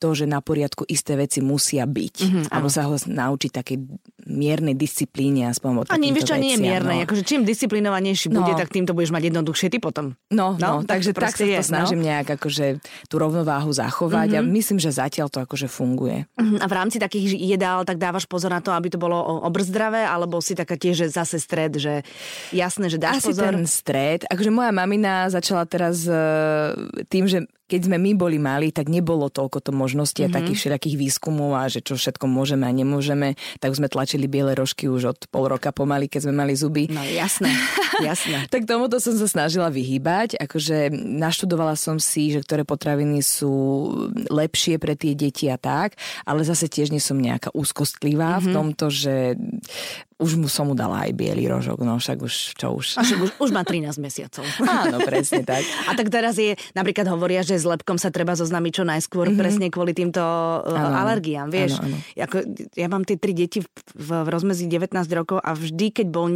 to, 0.00 0.08
že 0.12 0.24
na 0.28 0.44
poriadku 0.44 0.84
isté 0.86 1.16
veci 1.18 1.40
musia 1.40 1.84
byť. 1.84 2.16
Mm-hmm, 2.20 2.44
alebo 2.52 2.68
sa 2.70 2.86
ho 2.86 2.94
naučiť 2.94 3.50
takej 3.50 3.76
miernej 4.24 4.74
disciplíne 4.76 5.48
aspoň 5.52 5.92
A 5.92 6.00
nie, 6.00 6.10
vieš 6.10 6.32
čo, 6.32 6.36
nie 6.40 6.56
je 6.56 6.60
mierne. 6.60 6.96
No. 7.00 7.04
Akože 7.04 7.22
čím 7.24 7.44
disciplinovanejší 7.44 8.32
no. 8.32 8.40
bude, 8.40 8.56
tak 8.56 8.72
tým 8.72 8.88
to 8.88 8.96
budeš 8.96 9.12
mať 9.12 9.32
jednoduchšie 9.32 9.68
ty 9.68 9.78
potom. 9.78 10.16
No, 10.32 10.56
no, 10.56 10.80
no 10.80 10.88
takže 10.88 11.12
tak 11.12 11.36
sa 11.36 11.44
to 11.44 11.50
je, 11.50 11.60
no. 11.60 11.64
snažím 11.64 12.00
no. 12.00 12.06
nejak 12.08 12.40
akože 12.40 12.80
tú 13.08 13.14
rovnováhu 13.20 13.70
zachovať 13.70 14.28
mm-hmm. 14.34 14.44
a 14.44 14.48
mhm. 14.48 14.52
myslím, 14.56 14.78
že 14.80 14.90
zatiaľ 14.92 15.28
to 15.28 15.38
akože 15.44 15.68
funguje. 15.68 16.23
Mm-hmm. 16.26 16.58
A 16.60 16.66
v 16.66 16.74
rámci 16.74 16.96
takých 16.98 17.36
jedál 17.36 17.84
tak 17.84 18.00
dávaš 18.00 18.24
pozor 18.26 18.50
na 18.50 18.64
to, 18.64 18.72
aby 18.72 18.90
to 18.90 18.98
bolo 18.98 19.16
obrzdravé, 19.44 20.02
alebo 20.06 20.40
si 20.40 20.56
taká 20.56 20.74
tiež 20.74 20.94
že 20.94 21.06
zase 21.10 21.42
stred, 21.42 21.76
že 21.76 22.06
jasné, 22.54 22.86
že 22.86 23.02
dáš 23.02 23.24
Asi 23.24 23.34
pozor? 23.34 23.52
ten 23.52 23.66
stred. 23.66 24.20
Akože 24.30 24.50
moja 24.54 24.70
mamina 24.70 25.26
začala 25.26 25.66
teraz 25.66 26.06
uh, 26.06 26.72
tým, 27.10 27.26
že 27.26 27.44
keď 27.64 27.80
sme 27.88 27.96
my 27.96 28.12
boli 28.12 28.36
mali, 28.36 28.68
tak 28.68 28.92
nebolo 28.92 29.32
toľko 29.32 29.64
to 29.64 29.70
možností 29.72 30.20
mm-hmm. 30.24 30.32
a 30.32 30.36
mhm. 30.36 30.38
takých 30.44 30.58
všelijakých 30.60 30.96
výskumov 31.00 31.50
a 31.56 31.64
že 31.72 31.80
čo 31.80 31.96
všetko 31.96 32.28
môžeme 32.28 32.68
a 32.68 32.72
nemôžeme, 32.72 33.40
tak 33.58 33.72
sme 33.72 33.88
tlačili 33.88 34.28
biele 34.28 34.52
rožky 34.52 34.84
už 34.86 35.16
od 35.16 35.20
pol 35.32 35.48
roka 35.48 35.72
pomaly, 35.72 36.06
keď 36.06 36.28
sme 36.28 36.34
mali 36.44 36.52
zuby. 36.52 36.92
No 36.92 37.00
jasné, 37.00 37.48
jasné. 38.08 38.44
tak 38.52 38.68
tomuto 38.68 39.00
som 39.00 39.16
sa 39.16 39.24
snažila 39.24 39.72
vyhýbať, 39.72 40.36
akože 40.36 40.92
naštudovala 40.94 41.74
som 41.74 41.96
si, 41.96 42.36
že 42.36 42.44
ktoré 42.44 42.68
potraviny 42.68 43.24
sú 43.24 43.52
lepšie 44.28 44.76
pre 44.76 44.92
tie 44.92 45.16
deti 45.16 45.48
a 45.48 45.56
tak, 45.56 45.96
ale 46.28 46.44
zase 46.44 46.68
tiež 46.68 46.92
nie 46.92 47.00
som 47.00 47.16
nejaká 47.16 47.48
úzkostlivá 47.56 48.38
mm-hmm. 48.38 48.44
v 48.44 48.48
mhm. 48.52 48.54
tomto, 48.54 48.86
že 48.92 49.14
už 50.14 50.38
mu 50.38 50.46
som 50.46 50.70
mu 50.70 50.78
dala 50.78 51.10
aj 51.10 51.12
biely 51.12 51.50
rožok, 51.50 51.82
no 51.82 51.98
však 51.98 52.22
už, 52.22 52.34
čo 52.54 52.70
už. 52.70 52.98
A 52.98 53.02
však 53.02 53.18
už, 53.18 53.30
už 53.42 53.50
má 53.50 53.66
13 53.66 53.98
mesiacov. 53.98 54.46
Áno, 54.86 55.02
presne 55.02 55.42
tak. 55.42 55.66
A 55.90 55.98
tak 55.98 56.06
teraz 56.06 56.38
je, 56.38 56.54
napríklad 56.70 57.10
hovoria, 57.10 57.42
že 57.42 57.58
s 57.58 57.66
lepkom 57.66 57.98
sa 57.98 58.14
treba 58.14 58.38
zoznamiť 58.38 58.72
čo 58.72 58.84
najskôr 58.86 59.26
mm-hmm. 59.26 59.40
presne 59.42 59.66
kvôli 59.74 59.90
týmto 59.90 60.22
ano, 60.22 60.70
uh, 60.70 61.02
alergiám, 61.02 61.50
vieš. 61.50 61.82
Ano, 61.82 61.98
ano. 61.98 62.22
Ako, 62.22 62.36
ja 62.78 62.86
mám 62.86 63.02
tie 63.02 63.18
tri 63.18 63.34
deti 63.34 63.58
v, 63.58 63.68
v, 63.98 64.08
rozmezí 64.30 64.70
19 64.70 64.94
rokov 65.18 65.42
a 65.42 65.50
vždy, 65.50 65.86
keď 65.90 66.06
bol 66.06 66.30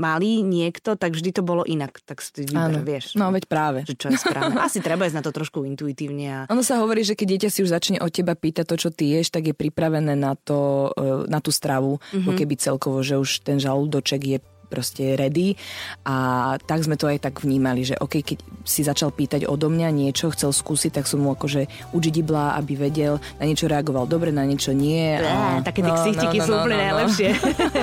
malý 0.00 0.40
niekto, 0.40 0.96
tak 0.96 1.12
vždy 1.12 1.36
to 1.36 1.42
bolo 1.44 1.68
inak. 1.68 2.00
Tak 2.08 2.24
si 2.24 2.48
vyber, 2.48 2.80
vieš. 2.80 3.12
No, 3.12 3.28
veď 3.28 3.44
práve. 3.44 3.84
Že 3.84 3.94
čo 4.00 4.06
je 4.08 4.18
správne. 4.24 4.56
Asi 4.66 4.80
treba 4.80 5.04
ísť 5.04 5.20
na 5.20 5.24
to 5.24 5.36
trošku 5.36 5.68
intuitívne. 5.68 6.26
A... 6.32 6.40
Ono 6.48 6.64
sa 6.64 6.80
hovorí, 6.80 7.04
že 7.04 7.12
keď 7.12 7.26
dieťa 7.36 7.50
si 7.52 7.60
už 7.60 7.76
začne 7.76 8.00
od 8.00 8.08
teba 8.08 8.32
pýtať 8.32 8.64
to, 8.64 8.76
čo 8.80 8.88
ty 8.88 9.12
ješ, 9.12 9.36
tak 9.36 9.52
je 9.52 9.54
pripravené 9.54 10.16
na, 10.16 10.32
to, 10.32 10.90
uh, 10.96 11.28
na 11.28 11.44
tú 11.44 11.52
stravu, 11.52 12.00
mm-hmm. 12.00 12.36
keby 12.40 12.54
celkovo, 12.56 13.04
že 13.04 13.17
už 13.18 13.42
ten 13.42 13.60
žalúdoček 13.60 14.22
je 14.24 14.38
proste 14.68 15.16
ready 15.16 15.56
a 16.04 16.54
tak 16.60 16.84
sme 16.84 17.00
to 17.00 17.08
aj 17.08 17.24
tak 17.24 17.40
vnímali, 17.40 17.82
že 17.82 17.96
OK, 17.96 18.20
keď 18.20 18.38
si 18.68 18.84
začal 18.84 19.10
pýtať 19.10 19.48
odo 19.48 19.72
mňa 19.72 19.88
niečo, 19.88 20.28
chcel 20.36 20.52
skúsiť, 20.52 21.00
tak 21.00 21.08
som 21.08 21.24
mu 21.24 21.32
akože 21.32 21.92
udžidibla, 21.96 22.54
aby 22.60 22.76
vedel, 22.76 23.16
na 23.40 23.48
niečo 23.48 23.64
reagoval 23.64 24.04
dobre, 24.04 24.28
na 24.28 24.44
niečo 24.44 24.76
nie. 24.76 25.16
A... 25.16 25.64
také 25.64 25.80
tie 25.80 25.92
no, 25.92 25.98
ksichtiky 25.98 26.38
no, 26.38 26.42
no, 26.42 26.46
sú 26.46 26.52
úplne 26.52 26.76
no, 26.76 26.80
no, 26.80 26.86
najlepšie. 26.86 27.28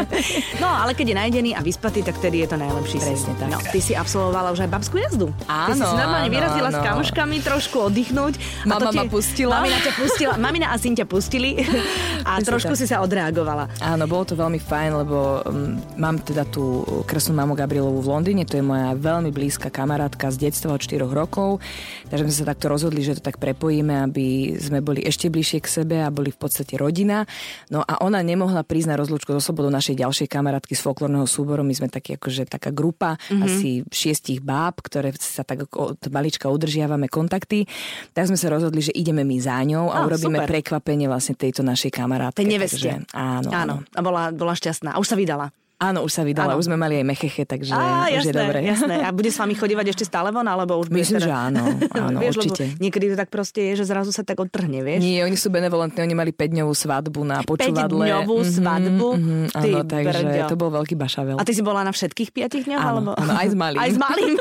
no, 0.64 0.70
ale 0.70 0.92
keď 0.94 1.06
je 1.10 1.16
najdený 1.18 1.50
a 1.58 1.62
vyspatý, 1.66 2.06
tak 2.06 2.22
tedy 2.22 2.46
je 2.46 2.48
to 2.54 2.58
najlepší. 2.62 2.98
Presne 3.02 3.34
tak. 3.42 3.50
No, 3.50 3.58
ty 3.60 3.80
si 3.82 3.98
absolvovala 3.98 4.54
už 4.54 4.68
aj 4.68 4.70
babskú 4.70 5.02
jazdu. 5.02 5.28
Áno, 5.50 5.74
ty 5.74 5.82
si 5.82 5.96
normálne 5.98 6.30
vyrazila 6.30 6.70
áno. 6.70 6.78
s 6.78 6.80
kamoškami 6.86 7.36
trošku 7.42 7.78
oddychnúť. 7.90 8.34
Mama 8.70 8.90
ma 8.94 9.04
pustila. 9.10 9.62
Mamina 9.62 9.80
ťa 9.82 9.94
pustila. 9.98 10.34
Mamina 10.38 10.68
a 10.70 10.76
syn 10.78 10.94
ťa 10.94 11.06
pustili 11.10 11.58
a 12.30 12.42
trošku 12.44 12.78
si 12.78 12.86
sa 12.86 13.02
odreagovala. 13.02 13.72
Áno, 13.82 14.04
bolo 14.06 14.28
to 14.28 14.36
veľmi 14.36 14.60
fajn, 14.60 14.92
lebo 15.06 15.42
um, 15.46 15.80
mám 15.96 16.20
teda 16.22 16.44
tú 16.50 16.75
kresnú 17.08 17.38
mamu 17.38 17.54
Gabrielovu 17.56 18.02
v 18.04 18.12
Londýne, 18.12 18.44
to 18.44 18.60
je 18.60 18.66
moja 18.66 18.92
veľmi 18.98 19.32
blízka 19.32 19.72
kamarátka 19.72 20.34
z 20.34 20.50
detstva 20.50 20.76
od 20.76 20.82
4 20.82 21.06
rokov, 21.08 21.64
takže 22.10 22.24
sme 22.28 22.36
sa 22.36 22.46
takto 22.52 22.68
rozhodli, 22.68 23.06
že 23.06 23.20
to 23.20 23.24
tak 23.24 23.38
prepojíme, 23.40 23.94
aby 24.04 24.58
sme 24.60 24.84
boli 24.84 25.06
ešte 25.06 25.32
bližšie 25.32 25.60
k 25.64 25.68
sebe 25.68 25.98
a 26.02 26.10
boli 26.10 26.34
v 26.34 26.40
podstate 26.40 26.76
rodina. 26.76 27.24
No 27.70 27.86
a 27.86 28.02
ona 28.04 28.20
nemohla 28.26 28.66
prísť 28.66 28.90
na 28.92 29.00
rozlúčku 29.00 29.32
so 29.38 29.42
slobodou 29.42 29.70
našej 29.72 30.02
ďalšej 30.02 30.28
kamarátky 30.28 30.74
z 30.74 30.82
folklórneho 30.82 31.28
súboru. 31.30 31.62
My 31.62 31.76
sme 31.76 31.88
takí 31.88 32.18
akože 32.18 32.50
taká 32.50 32.74
grupa 32.74 33.16
mm-hmm. 33.16 33.46
asi 33.46 33.70
šiestich 33.92 34.42
báb, 34.42 34.82
ktoré 34.82 35.14
sa 35.18 35.46
tak 35.46 35.70
od 35.72 36.00
malička 36.10 36.50
udržiavame 36.50 37.08
kontakty. 37.08 37.68
Tak 38.16 38.32
sme 38.32 38.38
sa 38.40 38.50
rozhodli, 38.50 38.82
že 38.82 38.96
ideme 38.96 39.28
my 39.28 39.38
za 39.38 39.62
ňou 39.62 39.92
a 39.92 40.04
oh, 40.04 40.08
urobíme 40.08 40.42
super. 40.44 40.50
prekvapenie 40.50 41.06
vlastne 41.12 41.36
tejto 41.38 41.62
našej 41.62 41.92
kamarátke. 41.94 42.42
Tej 42.42 42.50
neveste. 42.50 42.90
Takže, 42.92 43.14
áno, 43.14 43.50
áno. 43.52 43.76
A 43.94 44.00
bola, 44.02 44.32
bola 44.32 44.54
šťastná. 44.56 44.96
A 44.96 45.02
už 45.02 45.12
sa 45.12 45.18
vydala. 45.20 45.52
Áno, 45.76 46.08
už 46.08 46.12
sa 46.16 46.24
vydala, 46.24 46.56
ano. 46.56 46.60
už 46.64 46.72
sme 46.72 46.80
mali 46.80 47.04
aj 47.04 47.06
mecheche, 47.06 47.44
takže 47.44 47.76
Á, 47.76 48.08
už 48.08 48.24
jasné, 48.24 48.32
je 48.32 48.34
dobre. 48.34 48.58
jasné. 48.64 48.96
A 49.04 49.12
bude 49.18 49.28
s 49.28 49.36
vami 49.36 49.60
chodívať 49.60 49.92
ešte 49.92 50.08
stále 50.08 50.32
von, 50.32 50.48
alebo 50.48 50.80
už 50.80 50.88
Myslím, 50.88 51.20
teda... 51.20 51.28
že 51.28 51.32
áno, 51.36 51.64
áno 52.08 52.18
vieš, 52.24 52.40
určite. 52.40 52.80
niekedy 52.80 53.12
to 53.12 53.16
tak 53.20 53.28
proste 53.28 53.60
je, 53.74 53.84
že 53.84 53.92
zrazu 53.92 54.16
sa 54.16 54.24
tak 54.24 54.40
odtrhne, 54.40 54.80
vieš? 54.80 55.04
Nie, 55.04 55.28
oni 55.28 55.36
sú 55.36 55.52
benevolentní, 55.52 56.00
oni 56.00 56.16
mali 56.16 56.32
5-dňovú 56.32 56.72
svadbu 56.72 57.20
na 57.28 57.44
počúvadle. 57.44 58.08
5-dňovú 58.08 58.36
mm-hmm, 58.40 58.56
svadbu? 58.56 59.08
Mm-hmm, 59.20 59.44
Ty 59.52 59.70
áno, 59.76 59.80
takže 59.84 60.24
brďo. 60.24 60.48
to 60.48 60.56
bol 60.56 60.70
veľký 60.72 60.96
bašavel. 60.96 61.36
A 61.36 61.44
ty 61.44 61.52
si 61.52 61.60
bola 61.60 61.84
na 61.84 61.92
všetkých 61.92 62.30
piatich 62.32 62.64
dňoch? 62.72 62.80
Áno, 62.80 62.92
alebo... 62.96 63.10
áno, 63.20 63.32
aj 63.36 63.48
s 63.52 63.56
malým. 63.60 63.80
aj 63.84 63.90
s 63.92 63.98
malým. 64.00 64.36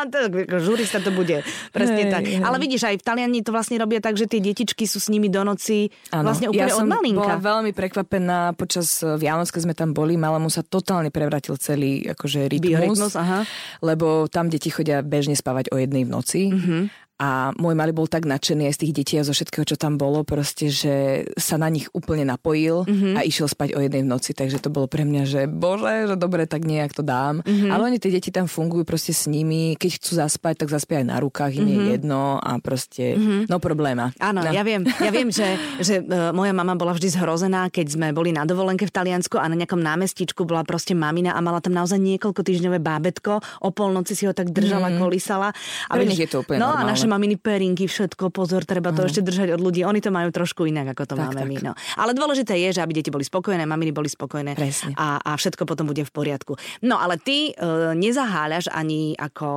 Žurista 0.64 0.98
to 1.04 1.12
bude. 1.12 1.44
Presne 1.76 2.08
Hej, 2.08 2.12
tak. 2.12 2.24
hej. 2.24 2.40
Ale 2.40 2.56
vidíš, 2.56 2.88
aj 2.88 2.96
v 2.96 3.04
Taliani 3.04 3.44
to 3.44 3.52
vlastne 3.52 3.76
robia 3.76 4.00
tak, 4.00 4.16
že 4.16 4.24
tie 4.24 4.40
detičky 4.40 4.88
sú 4.88 4.96
s 4.96 5.12
nimi 5.12 5.28
do 5.28 5.44
noci 5.44 5.92
Áno, 6.08 6.32
vlastne 6.32 6.48
úplne 6.48 6.72
ja 6.72 6.80
od 6.80 6.88
malinka. 6.88 7.20
bola 7.20 7.36
veľmi 7.36 7.70
prekvapená 7.76 8.56
počas 8.56 9.04
eh, 9.04 9.20
Vianoc, 9.20 9.52
keď 9.52 9.60
sme 9.68 9.74
tam 9.76 9.92
boli, 9.92 10.16
malému 10.16 10.48
sa 10.48 10.64
totálne 10.70 11.10
prevratil 11.10 11.58
celý 11.58 12.06
akože 12.06 12.46
rytmus, 12.46 12.70
Biorytmus, 12.70 13.14
aha. 13.18 13.42
lebo 13.82 14.30
tam 14.30 14.46
deti 14.46 14.70
chodia 14.70 15.02
bežne 15.02 15.34
spávať 15.34 15.74
o 15.74 15.76
jednej 15.76 16.06
v 16.06 16.10
noci. 16.10 16.42
Mhm. 16.48 17.09
A 17.20 17.52
môj 17.60 17.76
malý 17.76 17.92
bol 17.92 18.08
tak 18.08 18.24
nadšený 18.24 18.72
aj 18.72 18.74
z 18.74 18.80
tých 18.80 18.92
detí 18.96 19.14
a 19.14 19.22
zo 19.22 19.36
všetkého, 19.36 19.68
čo 19.68 19.76
tam 19.76 20.00
bolo, 20.00 20.24
proste, 20.24 20.72
že 20.72 21.28
sa 21.36 21.60
na 21.60 21.68
nich 21.68 21.84
úplne 21.92 22.24
napojil 22.24 22.88
Mhm. 22.88 23.12
a 23.12 23.20
išiel 23.20 23.44
spať 23.44 23.76
o 23.76 23.80
jednej 23.84 24.00
v 24.00 24.08
noci. 24.08 24.32
Takže 24.32 24.56
to 24.56 24.72
bolo 24.72 24.88
pre 24.88 25.04
mňa, 25.04 25.22
že 25.28 25.40
bože, 25.44 26.08
že 26.08 26.16
dobre, 26.16 26.48
tak 26.48 26.64
nejak 26.64 26.96
to 26.96 27.04
dám. 27.04 27.44
Mhm. 27.44 27.68
Ale 27.68 27.92
oni 27.92 28.00
tie 28.00 28.08
deti 28.08 28.32
tam 28.32 28.48
fungujú 28.48 28.88
proste 28.88 29.12
s 29.12 29.28
nimi. 29.28 29.76
Keď 29.76 29.90
chcú 30.00 30.16
zaspať, 30.16 30.64
tak 30.64 30.72
zaspia 30.72 31.04
aj 31.04 31.06
na 31.06 31.20
rukách, 31.20 31.60
im 31.60 31.68
je 31.68 31.78
jedno 31.94 32.40
a 32.40 32.56
proste 32.56 33.20
no 33.44 33.60
probléma. 33.60 34.16
Mhm. 34.16 34.24
Áno, 34.24 34.40
no. 34.40 34.48
ja 34.48 34.64
viem, 34.64 34.80
ja 34.88 35.10
viem, 35.12 35.28
že, 35.28 35.44
že 35.76 36.00
uh, 36.00 36.32
moja 36.32 36.56
mama 36.56 36.72
bola 36.72 36.96
vždy 36.96 37.20
zhrozená, 37.20 37.68
keď 37.68 38.00
sme 38.00 38.16
boli 38.16 38.32
na 38.32 38.48
dovolenke 38.48 38.88
v 38.88 38.92
Taliansku 38.96 39.36
a 39.36 39.44
na 39.44 39.60
nejakom 39.60 39.76
námestičku 39.76 40.48
bola 40.48 40.64
proste 40.64 40.96
mamina 40.96 41.36
a 41.36 41.40
mala 41.44 41.60
tam 41.60 41.76
naozaj 41.76 42.00
niekoľko 42.00 42.40
týždňové 42.40 42.80
bábetko. 42.80 43.44
O 43.60 43.68
polnoci 43.74 44.16
si 44.16 44.24
ho 44.24 44.32
tak 44.32 44.48
držala, 44.50 44.88
mm. 44.88 44.96
kolísala. 44.96 45.52
Pre 45.90 46.00
nich 46.06 46.16
je 46.16 46.30
to 46.30 46.40
úplne 46.40 46.62
No 46.62 46.72
a 46.72 46.80
normálne. 46.80 46.90
naše 46.94 47.06
maminy 47.10 47.34
perinky, 47.34 47.90
všetko, 47.90 48.30
pozor, 48.30 48.62
treba 48.62 48.94
to 48.94 49.02
ešte 49.02 49.26
držať 49.26 49.58
od 49.58 49.60
ľudí. 49.60 49.82
Oni 49.82 49.98
to 49.98 50.14
majú 50.14 50.30
trošku 50.30 50.62
inak, 50.70 50.94
ako 50.94 51.02
to 51.10 51.14
Tak, 51.18 51.22
máme 51.26 51.42
tak. 51.42 51.48
my. 51.50 51.56
No. 51.66 51.72
Ale 51.98 52.14
dôležité 52.14 52.54
je, 52.54 52.78
že 52.78 52.80
aby 52.86 52.94
deti 52.94 53.10
boli 53.10 53.26
spokojné, 53.26 53.66
maminy 53.66 53.90
boli 53.90 54.06
spokojné 54.06 54.54
Presne. 54.54 54.94
a, 54.94 55.18
a 55.18 55.34
všetko 55.34 55.66
potom 55.66 55.90
bude 55.90 56.06
v 56.06 56.12
poriadku. 56.14 56.54
No 56.86 57.02
ale 57.02 57.18
ty 57.18 57.50
uh, 57.58 57.90
nezaháľaš 57.98 58.70
ani 58.70 59.18
ako 59.18 59.48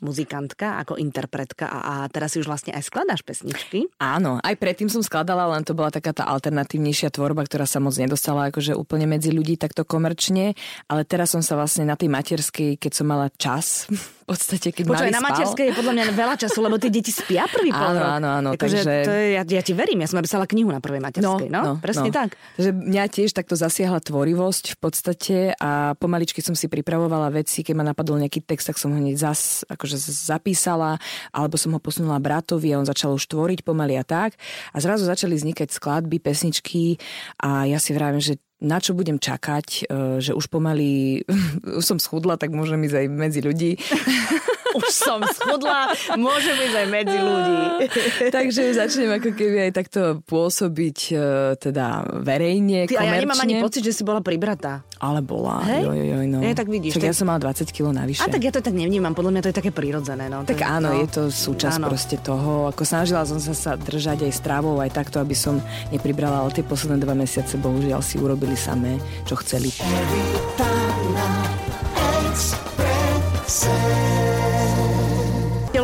muzikantka, 0.00 0.80
ako 0.82 0.96
interpretka 0.96 1.66
a, 1.68 1.78
a 1.78 1.94
teraz 2.10 2.34
si 2.34 2.42
už 2.42 2.48
vlastne 2.48 2.74
aj 2.74 2.86
skladáš 2.86 3.22
pesničky. 3.24 3.90
Áno, 3.98 4.42
aj 4.42 4.54
predtým 4.58 4.90
som 4.90 5.02
skladala, 5.02 5.48
len 5.54 5.62
to 5.64 5.74
bola 5.74 5.92
taká 5.92 6.14
tá 6.14 6.26
alternatívnejšia 6.28 7.14
tvorba, 7.14 7.46
ktorá 7.46 7.64
sa 7.64 7.78
moc 7.78 7.94
nedostala 7.96 8.50
akože 8.52 8.74
úplne 8.74 9.08
medzi 9.08 9.32
ľudí 9.32 9.56
takto 9.56 9.82
komerčne, 9.86 10.58
ale 10.90 11.02
teraz 11.08 11.32
som 11.32 11.42
sa 11.42 11.56
vlastne 11.56 11.88
na 11.88 11.94
tej 11.94 12.10
materskej, 12.12 12.76
keď 12.76 12.92
som 12.92 13.06
mala 13.08 13.32
čas, 13.34 13.86
v 14.28 14.36
podstate, 14.36 14.68
keď 14.76 14.84
Počúvaj, 14.92 15.14
na 15.14 15.22
spal, 15.24 15.28
materskej 15.32 15.66
je 15.72 15.74
podľa 15.74 15.92
mňa 15.96 16.04
veľa 16.12 16.36
času, 16.36 16.58
lebo 16.60 16.76
tie 16.76 16.92
deti 16.92 17.08
spia 17.08 17.48
prvý 17.48 17.72
pol 17.72 17.80
Áno, 17.96 18.04
áno, 18.20 18.28
áno, 18.28 18.48
Akože 18.52 18.84
takže- 18.84 19.06
to 19.08 19.12
je, 19.16 19.26
ja, 19.40 19.42
ja 19.48 19.62
ti 19.64 19.72
verím, 19.72 20.04
ja 20.04 20.08
som 20.12 20.20
napísala 20.20 20.44
knihu 20.44 20.68
na 20.68 20.84
prvej 20.84 21.00
materskej, 21.00 21.48
no, 21.48 21.80
presne 21.80 22.12
tak. 22.12 22.36
Takže 22.60 22.70
mňa 22.76 23.04
tiež 23.08 23.32
takto 23.32 23.56
zasiahla 23.56 24.04
tvorivosť 24.04 24.76
v 24.76 24.78
podstate 24.78 25.36
a 25.56 25.96
pomaličky 25.96 26.44
som 26.44 26.52
si 26.52 26.68
pripravovala 26.68 27.32
veci, 27.32 27.64
keď 27.64 27.74
ma 27.80 27.84
napadol 27.88 28.20
nejaký 28.20 28.44
text, 28.44 28.68
tak 28.68 28.76
som 28.76 28.92
hneď 28.92 29.16
zas, 29.16 29.64
akože 29.64 29.87
zapísala, 29.96 31.00
alebo 31.32 31.56
som 31.56 31.72
ho 31.72 31.80
posunula 31.80 32.20
bratovi 32.20 32.74
a 32.74 32.80
on 32.82 32.84
začal 32.84 33.16
už 33.16 33.24
tvoriť 33.24 33.64
pomaly 33.64 33.96
a 33.96 34.04
tak. 34.04 34.36
A 34.74 34.82
zrazu 34.84 35.08
začali 35.08 35.32
vznikať 35.32 35.72
skladby, 35.72 36.20
pesničky 36.20 37.00
a 37.40 37.64
ja 37.64 37.80
si 37.80 37.96
vravím, 37.96 38.20
že 38.20 38.36
na 38.58 38.82
čo 38.82 38.90
budem 38.92 39.22
čakať, 39.22 39.86
e, 39.86 40.18
že 40.18 40.34
už 40.34 40.50
pomaly, 40.50 41.22
som 41.88 42.02
schudla, 42.02 42.34
tak 42.36 42.50
môžem 42.50 42.82
ísť 42.84 42.96
aj 42.98 43.06
medzi 43.06 43.40
ľudí. 43.40 43.72
Už 44.70 44.84
som 44.88 45.24
schudla, 45.24 45.88
môžem 46.14 46.56
ísť 46.58 46.76
aj 46.76 46.86
medzi 46.86 47.16
ľudí. 47.16 47.56
Takže 48.36 48.62
začnem 48.74 49.10
ako 49.14 49.30
keby 49.32 49.56
aj 49.64 49.72
takto 49.72 50.00
pôsobiť 50.22 50.98
e, 51.08 51.16
teda 51.56 51.86
verejne, 52.18 52.84
Ty, 52.84 52.94
a 52.96 53.02
ja 53.02 53.12
nemám 53.16 53.38
ani 53.38 53.56
komerčne. 53.56 53.64
pocit, 53.64 53.82
že 53.82 53.92
si 53.92 54.02
bola 54.02 54.20
pribratá. 54.20 54.84
Ale 54.98 55.22
bola, 55.22 55.62
Hej? 55.64 55.82
jo, 55.82 55.92
jo, 55.92 56.04
jo, 56.04 56.18
no. 56.26 56.38
Je, 56.42 56.52
tak 56.52 56.66
vidíš, 56.66 56.92
Však 56.92 57.02
tak- 57.02 57.10
ja 57.10 57.16
som 57.16 57.26
mala 57.26 57.40
20 57.40 57.70
kg 57.70 57.86
navyše. 57.94 58.20
A 58.20 58.26
tak 58.26 58.42
ja 58.42 58.50
to 58.50 58.58
tak 58.58 58.74
nevnímam, 58.74 59.14
podľa 59.14 59.30
mňa 59.30 59.42
to 59.42 59.48
je 59.48 59.56
také 59.56 59.70
prirodzené. 59.70 60.26
No. 60.26 60.42
Tak 60.42 60.58
To- 60.58 60.66
áno, 60.66 60.88
no. 60.90 60.98
je 60.98 61.06
to 61.08 61.22
súčasť 61.28 61.78
Áno. 61.78 61.86
proste 61.86 62.16
toho. 62.18 62.66
Ako 62.66 62.82
snažila 62.82 63.22
som 63.22 63.38
sa 63.38 63.54
sa 63.54 63.72
držať 63.74 64.26
aj 64.26 64.32
stravou, 64.34 64.76
aj 64.78 64.90
takto, 64.90 65.16
aby 65.18 65.32
som 65.32 65.62
nepribrala, 65.88 66.42
ale 66.42 66.50
tie 66.50 66.62
posledné 66.62 66.98
dva 66.98 67.14
mesiace 67.14 67.56
bohužiaľ 67.56 68.02
si 68.02 68.18
urobili 68.18 68.54
samé, 68.54 68.98
čo 69.24 69.38
chceli. 69.38 69.70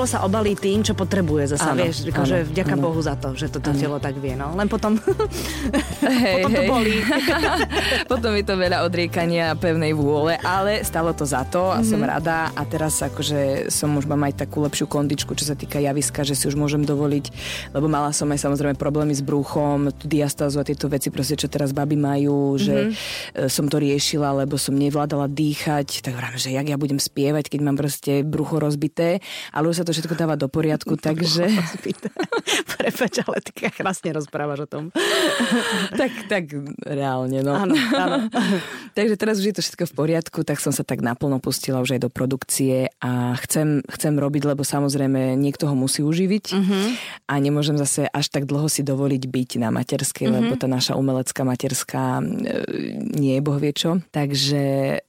Telo 0.05 0.21
sa 0.21 0.29
obalí 0.29 0.53
tým, 0.53 0.85
čo 0.85 0.93
potrebuje 0.93 1.57
zasa, 1.57 1.73
Áno, 1.73 1.81
vieš, 1.81 2.05
áno, 2.13 2.45
vďaka 2.45 2.77
áno. 2.77 2.85
Bohu 2.85 3.01
za 3.01 3.17
to, 3.17 3.33
že 3.33 3.49
toto 3.49 3.73
telo 3.73 3.97
tak 3.97 4.21
vie, 4.21 4.37
no. 4.37 4.53
Len 4.53 4.69
potom, 4.69 5.01
Hej, 5.01 6.35
potom 6.37 6.53
to 6.53 6.63
bolí. 6.69 7.01
Potom 8.05 8.37
je 8.37 8.45
to 8.45 8.53
veľa 8.55 8.85
odriekania 8.85 9.57
pevnej 9.57 9.97
vôle, 9.97 10.37
ale 10.39 10.85
stalo 10.85 11.11
to 11.11 11.25
za 11.25 11.41
to 11.47 11.73
a 11.73 11.81
Mhm. 11.81 11.87
som 11.87 12.01
rada 12.03 12.53
a 12.53 12.63
teraz 12.63 13.01
akože 13.01 13.73
som 13.73 13.97
už 13.97 14.05
mám 14.05 14.21
aj 14.25 14.45
takú 14.45 14.61
lepšiu 14.61 14.85
kondičku, 14.87 15.33
čo 15.33 15.49
sa 15.49 15.57
týka 15.57 15.81
javiska, 15.81 16.21
že 16.21 16.37
si 16.37 16.45
už 16.45 16.55
môžem 16.55 16.83
dovoliť, 16.83 17.25
lebo 17.73 17.89
mala 17.89 18.13
som 18.13 18.29
aj 18.29 18.41
samozrejme 18.43 18.77
problémy 18.77 19.17
s 19.17 19.25
brúchom, 19.25 19.89
diastázu 19.99 20.61
a 20.61 20.69
tieto 20.69 20.85
veci 20.87 21.09
proste, 21.09 21.33
čo 21.35 21.49
teraz 21.49 21.73
baby 21.73 21.97
majú, 21.97 22.61
že 22.61 22.75
Mhm. 22.75 22.93
e, 22.93 23.49
som 23.49 23.65
to 23.65 23.81
riešila, 23.81 24.37
lebo 24.37 24.61
som 24.61 24.77
nevládala 24.77 25.33
dýchať, 25.33 26.05
tak 26.05 26.13
vrám, 26.13 26.37
že 26.37 26.53
jak 26.53 26.67
ja 26.67 26.77
budem 26.77 27.01
spievať, 27.01 27.49
keď 27.49 27.61
mám 27.63 27.81
proste 27.81 28.21
brucho 28.21 28.61
rozbité, 28.61 29.25
ale 29.49 29.73
už 29.73 29.81
sa 29.81 29.87
to 29.87 29.94
všetko 29.95 30.15
dáva 30.15 30.35
do 30.35 30.51
poriadku, 30.51 30.99
takže... 31.07 31.47
Prepač, 32.75 33.15
ale 33.25 33.39
ty 33.41 33.51
krásne 33.71 34.11
rozprávaš 34.13 34.67
o 34.67 34.69
tom. 34.69 34.85
tak, 36.01 36.13
tak 36.29 36.45
reálne, 36.85 37.41
no. 37.41 37.55
Áno, 37.55 37.75
áno. 37.95 38.17
Takže 38.93 39.15
teraz 39.17 39.41
už 39.41 39.47
je 39.51 39.57
to 39.57 39.63
všetko 39.65 39.85
v 39.89 39.95
poriadku, 39.95 40.39
tak 40.43 40.61
som 40.61 40.71
sa 40.71 40.85
tak 40.85 41.01
naplno 41.01 41.39
pustila 41.41 41.81
už 41.81 41.97
aj 41.97 42.01
do 42.05 42.11
produkcie 42.13 42.93
a 43.01 43.35
chcem, 43.41 43.81
chcem 43.89 44.15
robiť, 44.15 44.43
lebo 44.45 44.63
samozrejme 44.63 45.35
niekto 45.39 45.67
ho 45.67 45.75
musí 45.75 46.03
uživiť 46.03 46.47
Mhm. 46.55 46.79
a 47.27 47.35
nemôžem 47.41 47.77
zase 47.77 48.07
až 48.07 48.29
tak 48.29 48.45
dlho 48.45 48.69
si 48.69 48.85
dovoliť 48.85 49.23
byť 49.27 49.51
na 49.59 49.73
materskej, 49.73 50.29
Mhm. 50.29 50.35
lebo 50.35 50.53
tá 50.59 50.67
naša 50.67 50.95
umelecká 50.95 51.43
materská 51.43 52.21
e, 52.21 52.25
nie 53.15 53.39
je 53.39 53.43
boh 53.43 53.57
vie 53.57 53.73
čo. 53.73 54.03
Takže 54.11 54.63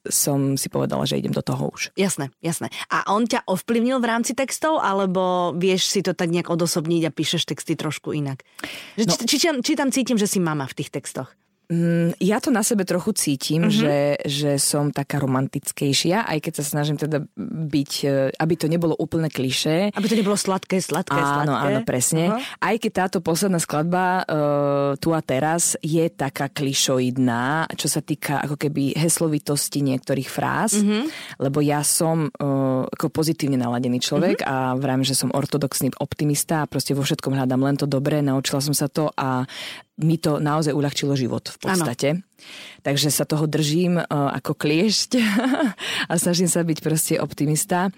som 0.08 0.56
si 0.56 0.68
povedala, 0.70 1.04
že 1.06 1.20
idem 1.20 1.34
do 1.34 1.42
toho 1.42 1.70
už. 1.72 1.92
Jasné, 1.96 2.32
jasné. 2.40 2.70
A 2.90 3.06
on 3.12 3.26
ťa 3.26 3.46
ovplyvnil 3.46 3.98
v 4.00 4.06
rámci 4.06 4.32
textov, 4.34 4.75
alebo 4.80 5.54
vieš 5.56 5.88
si 5.92 6.00
to 6.02 6.12
tak 6.16 6.32
nejak 6.32 6.50
odosobniť 6.50 7.02
a 7.08 7.16
píšeš 7.16 7.48
texty 7.48 7.76
trošku 7.78 8.12
inak? 8.16 8.44
Že 9.00 9.04
No. 9.06 9.14
či, 9.14 9.26
či, 9.26 9.38
či, 9.40 9.48
či 9.62 9.74
tam 9.76 9.90
cítim, 9.92 10.18
že 10.20 10.28
si 10.28 10.40
mama 10.40 10.66
v 10.66 10.76
tých 10.82 10.90
textoch? 10.92 11.32
Mm, 11.66 12.14
Ja 12.22 12.38
to 12.38 12.50
na 12.50 12.62
sebe 12.62 12.86
trochu 12.86 13.12
cítim, 13.12 13.66
Mhm. 13.66 13.70
mm-hmm. 13.70 13.82
že, 13.82 13.98
že 14.24 14.52
som 14.58 14.90
taká 14.90 15.18
romantickejšia, 15.18 16.24
aj 16.24 16.40
keď 16.40 16.54
sa 16.58 16.64
snažím 16.64 16.94
teda 16.96 17.26
byť, 17.66 17.92
e, 18.04 18.10
aby 18.34 18.54
to 18.54 18.68
nebolo 18.68 18.94
úplne 18.94 19.28
klišé. 19.28 19.90
Aby 19.92 20.08
to 20.08 20.16
nebolo 20.16 20.36
sladké, 20.36 20.78
sladké, 20.78 21.18
sladké. 21.18 21.50
Áno, 21.50 21.58
áno, 21.58 21.80
presne. 21.82 22.30
Uh-huh. 22.30 22.42
Aj 22.62 22.76
keď 22.78 22.92
táto 23.08 23.18
posledná 23.20 23.58
skladba 23.58 24.22
uh, 24.22 24.36
tu 24.96 25.10
a 25.10 25.20
teraz 25.20 25.74
je 25.82 26.06
taká 26.08 26.48
klišoidná, 26.48 27.66
čo 27.74 27.88
sa 27.88 28.00
týka 28.00 28.42
ako 28.42 28.56
keby 28.56 28.94
heslovitosti 28.94 29.82
niektorých 29.82 30.30
fráz, 30.30 30.78
Mhm. 30.80 30.86
uh-huh. 30.86 31.06
lebo 31.42 31.60
ja 31.60 31.82
som 31.82 32.30
uh, 32.30 32.86
ako 32.86 33.10
pozitívne 33.10 33.58
naladený 33.58 34.00
človek 34.00 34.42
Mhm. 34.42 34.46
uh-huh. 34.46 34.74
a 34.74 34.78
vravím, 34.78 35.04
že 35.04 35.18
som 35.18 35.34
ortodoxný 35.34 35.98
optimista 35.98 36.62
a 36.62 36.70
proste 36.70 36.94
vo 36.94 37.02
všetkom 37.02 37.34
hľadám 37.34 37.62
len 37.62 37.76
to 37.76 37.86
dobré, 37.86 38.22
naučila 38.22 38.62
som 38.62 38.74
sa 38.74 38.86
to 38.86 39.10
a 39.14 39.48
mi 40.02 40.20
to 40.20 40.44
naozaj 40.44 40.76
uľahčilo 40.76 41.16
život 41.16 41.48
v 41.56 41.58
podstate. 41.60 42.08
Ano. 42.20 42.35
Takže 42.84 43.10
sa 43.10 43.26
toho 43.26 43.48
držím 43.48 43.98
uh, 43.98 44.06
ako 44.36 44.54
kliešť 44.54 45.10
a 46.12 46.14
snažím 46.20 46.52
sa 46.52 46.62
byť 46.62 46.78
proste 46.84 47.14
optimista. 47.18 47.90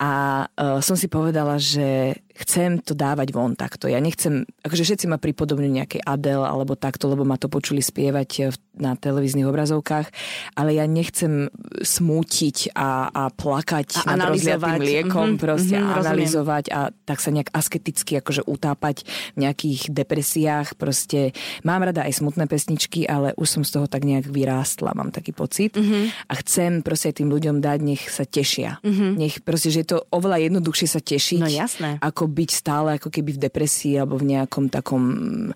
A 0.00 0.44
uh, 0.48 0.80
som 0.80 0.96
si 0.96 1.12
povedala, 1.12 1.60
že 1.60 2.16
chcem 2.40 2.80
to 2.80 2.96
dávať 2.96 3.36
von 3.36 3.52
takto. 3.52 3.84
Ja 3.84 4.00
nechcem, 4.00 4.48
akože 4.64 4.80
všetci 4.80 5.04
ma 5.12 5.20
pripodobňujú 5.20 5.72
nejakej 5.76 6.02
Adele 6.08 6.48
alebo 6.48 6.72
takto, 6.72 7.04
lebo 7.12 7.28
ma 7.28 7.36
to 7.36 7.52
počuli 7.52 7.84
spievať 7.84 8.48
v, 8.48 8.56
na 8.80 8.96
televíznych 8.96 9.44
obrazovkách, 9.44 10.08
ale 10.56 10.80
ja 10.80 10.88
nechcem 10.88 11.52
smútiť 11.84 12.72
a, 12.72 13.12
a 13.12 13.22
plakať 13.28 14.08
A 14.08 14.16
nad 14.16 14.32
rozliatým 14.32 14.80
liekom 14.80 15.30
Mhm, 15.30 15.36
proste 15.36 15.76
mhm, 15.76 15.84
rozumiem. 15.84 16.00
analyzovať 16.00 16.64
a 16.72 16.80
tak 17.06 17.18
sa 17.20 17.30
nejak 17.30 17.50
asketicky 17.52 18.12
akože 18.18 18.42
utápať 18.48 19.04
v 19.36 19.38
nejakých 19.46 19.92
depresiách. 19.92 20.80
Proste 20.80 21.36
mám 21.62 21.84
rada 21.84 22.08
aj 22.08 22.18
smutné 22.18 22.48
pesničky, 22.48 23.06
ale 23.06 23.36
už 23.36 23.48
som 23.48 23.62
z 23.70 23.78
toho 23.78 23.86
tak 23.86 24.02
nejak 24.02 24.26
vyrástla, 24.26 24.98
mám 24.98 25.14
taký 25.14 25.30
pocit. 25.30 25.78
Mm-hmm. 25.78 26.26
A 26.26 26.32
chcem 26.42 26.82
proste 26.82 27.14
tým 27.14 27.30
ľuďom 27.30 27.62
dať, 27.62 27.78
nech 27.78 28.02
sa 28.10 28.26
tešia. 28.26 28.82
Mm-hmm. 28.82 29.10
Nech 29.14 29.34
proste, 29.46 29.70
že 29.70 29.86
je 29.86 29.94
to 29.94 29.98
oveľa 30.10 30.50
jednoduchšie 30.50 30.88
sa 30.90 30.98
tešiť, 30.98 31.40
no, 31.40 31.46
jasné. 31.46 32.02
ako 32.02 32.26
byť 32.26 32.50
stále 32.50 32.98
ako 32.98 33.14
keby 33.14 33.38
v 33.38 33.42
depresii 33.46 33.94
alebo 33.94 34.18
v 34.18 34.34
nejakom 34.34 34.66
takom, 34.66 35.02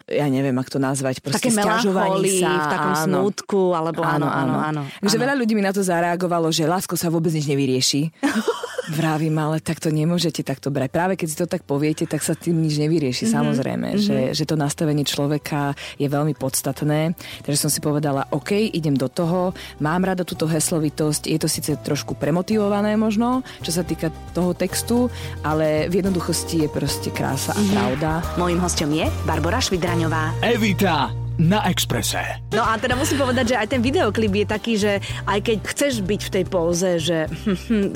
ja 0.06 0.30
neviem, 0.30 0.54
ako 0.54 0.78
to 0.78 0.80
nazvať, 0.80 1.18
proste 1.18 1.50
Také 1.50 1.59
stiažovaní 1.59 2.38
sa. 2.38 2.54
v 2.54 2.66
takom 2.71 2.94
áno. 2.94 3.02
smútku, 3.02 3.62
alebo 3.75 4.06
áno, 4.06 4.30
áno, 4.30 4.54
áno. 4.54 4.83
áno, 4.87 5.02
Takže 5.02 5.18
veľa 5.18 5.35
ľudí 5.35 5.59
mi 5.59 5.66
na 5.66 5.75
to 5.75 5.83
zareagovalo, 5.83 6.54
že 6.54 6.71
lásko 6.71 6.94
sa 6.94 7.11
vôbec 7.11 7.35
nič 7.35 7.50
nevyrieši. 7.50 8.14
Vravím, 8.92 9.36
ale 9.40 9.64
tak 9.64 9.80
to 9.80 9.88
nemôžete 9.88 10.44
takto 10.44 10.68
brať. 10.68 10.90
Práve 10.92 11.12
keď 11.16 11.26
si 11.30 11.36
to 11.40 11.48
tak 11.48 11.64
poviete, 11.64 12.04
tak 12.04 12.20
sa 12.20 12.36
tým 12.36 12.60
nič 12.60 12.76
nevyrieši, 12.76 13.24
mm-hmm. 13.24 13.36
samozrejme. 13.36 13.88
Mm-hmm. 13.96 14.04
Že, 14.04 14.18
že 14.36 14.44
to 14.44 14.60
nastavenie 14.60 15.04
človeka 15.06 15.72
je 15.96 16.08
veľmi 16.08 16.36
podstatné. 16.36 17.16
Takže 17.44 17.58
som 17.58 17.70
si 17.72 17.80
povedala, 17.80 18.28
OK, 18.34 18.52
idem 18.52 18.92
do 18.92 19.08
toho, 19.08 19.56
mám 19.80 20.04
rada 20.04 20.26
túto 20.26 20.44
heslovitosť, 20.44 21.30
je 21.30 21.38
to 21.40 21.48
síce 21.48 21.72
trošku 21.80 22.16
premotivované 22.18 22.96
možno, 23.00 23.40
čo 23.64 23.72
sa 23.72 23.86
týka 23.86 24.12
toho 24.36 24.52
textu, 24.52 25.08
ale 25.40 25.88
v 25.88 26.04
jednoduchosti 26.04 26.66
je 26.66 26.68
proste 26.68 27.08
krása 27.08 27.56
a 27.56 27.60
mm-hmm. 27.60 27.72
pravda. 27.72 28.10
Mojím 28.36 28.60
hostom 28.60 28.90
je 28.92 29.08
Barbara 29.24 29.60
Švidraňová. 29.64 30.36
Evita 30.44 31.23
na 31.38 31.66
Exprese. 31.66 32.38
No 32.54 32.62
a 32.62 32.78
teda 32.78 32.94
musím 32.94 33.18
povedať, 33.18 33.54
že 33.54 33.56
aj 33.58 33.66
ten 33.66 33.82
videoklip 33.82 34.30
je 34.30 34.46
taký, 34.46 34.72
že 34.78 35.02
aj 35.26 35.38
keď 35.42 35.58
chceš 35.66 35.92
byť 36.06 36.20
v 36.22 36.30
tej 36.30 36.44
póze, 36.46 36.90
že, 37.02 37.26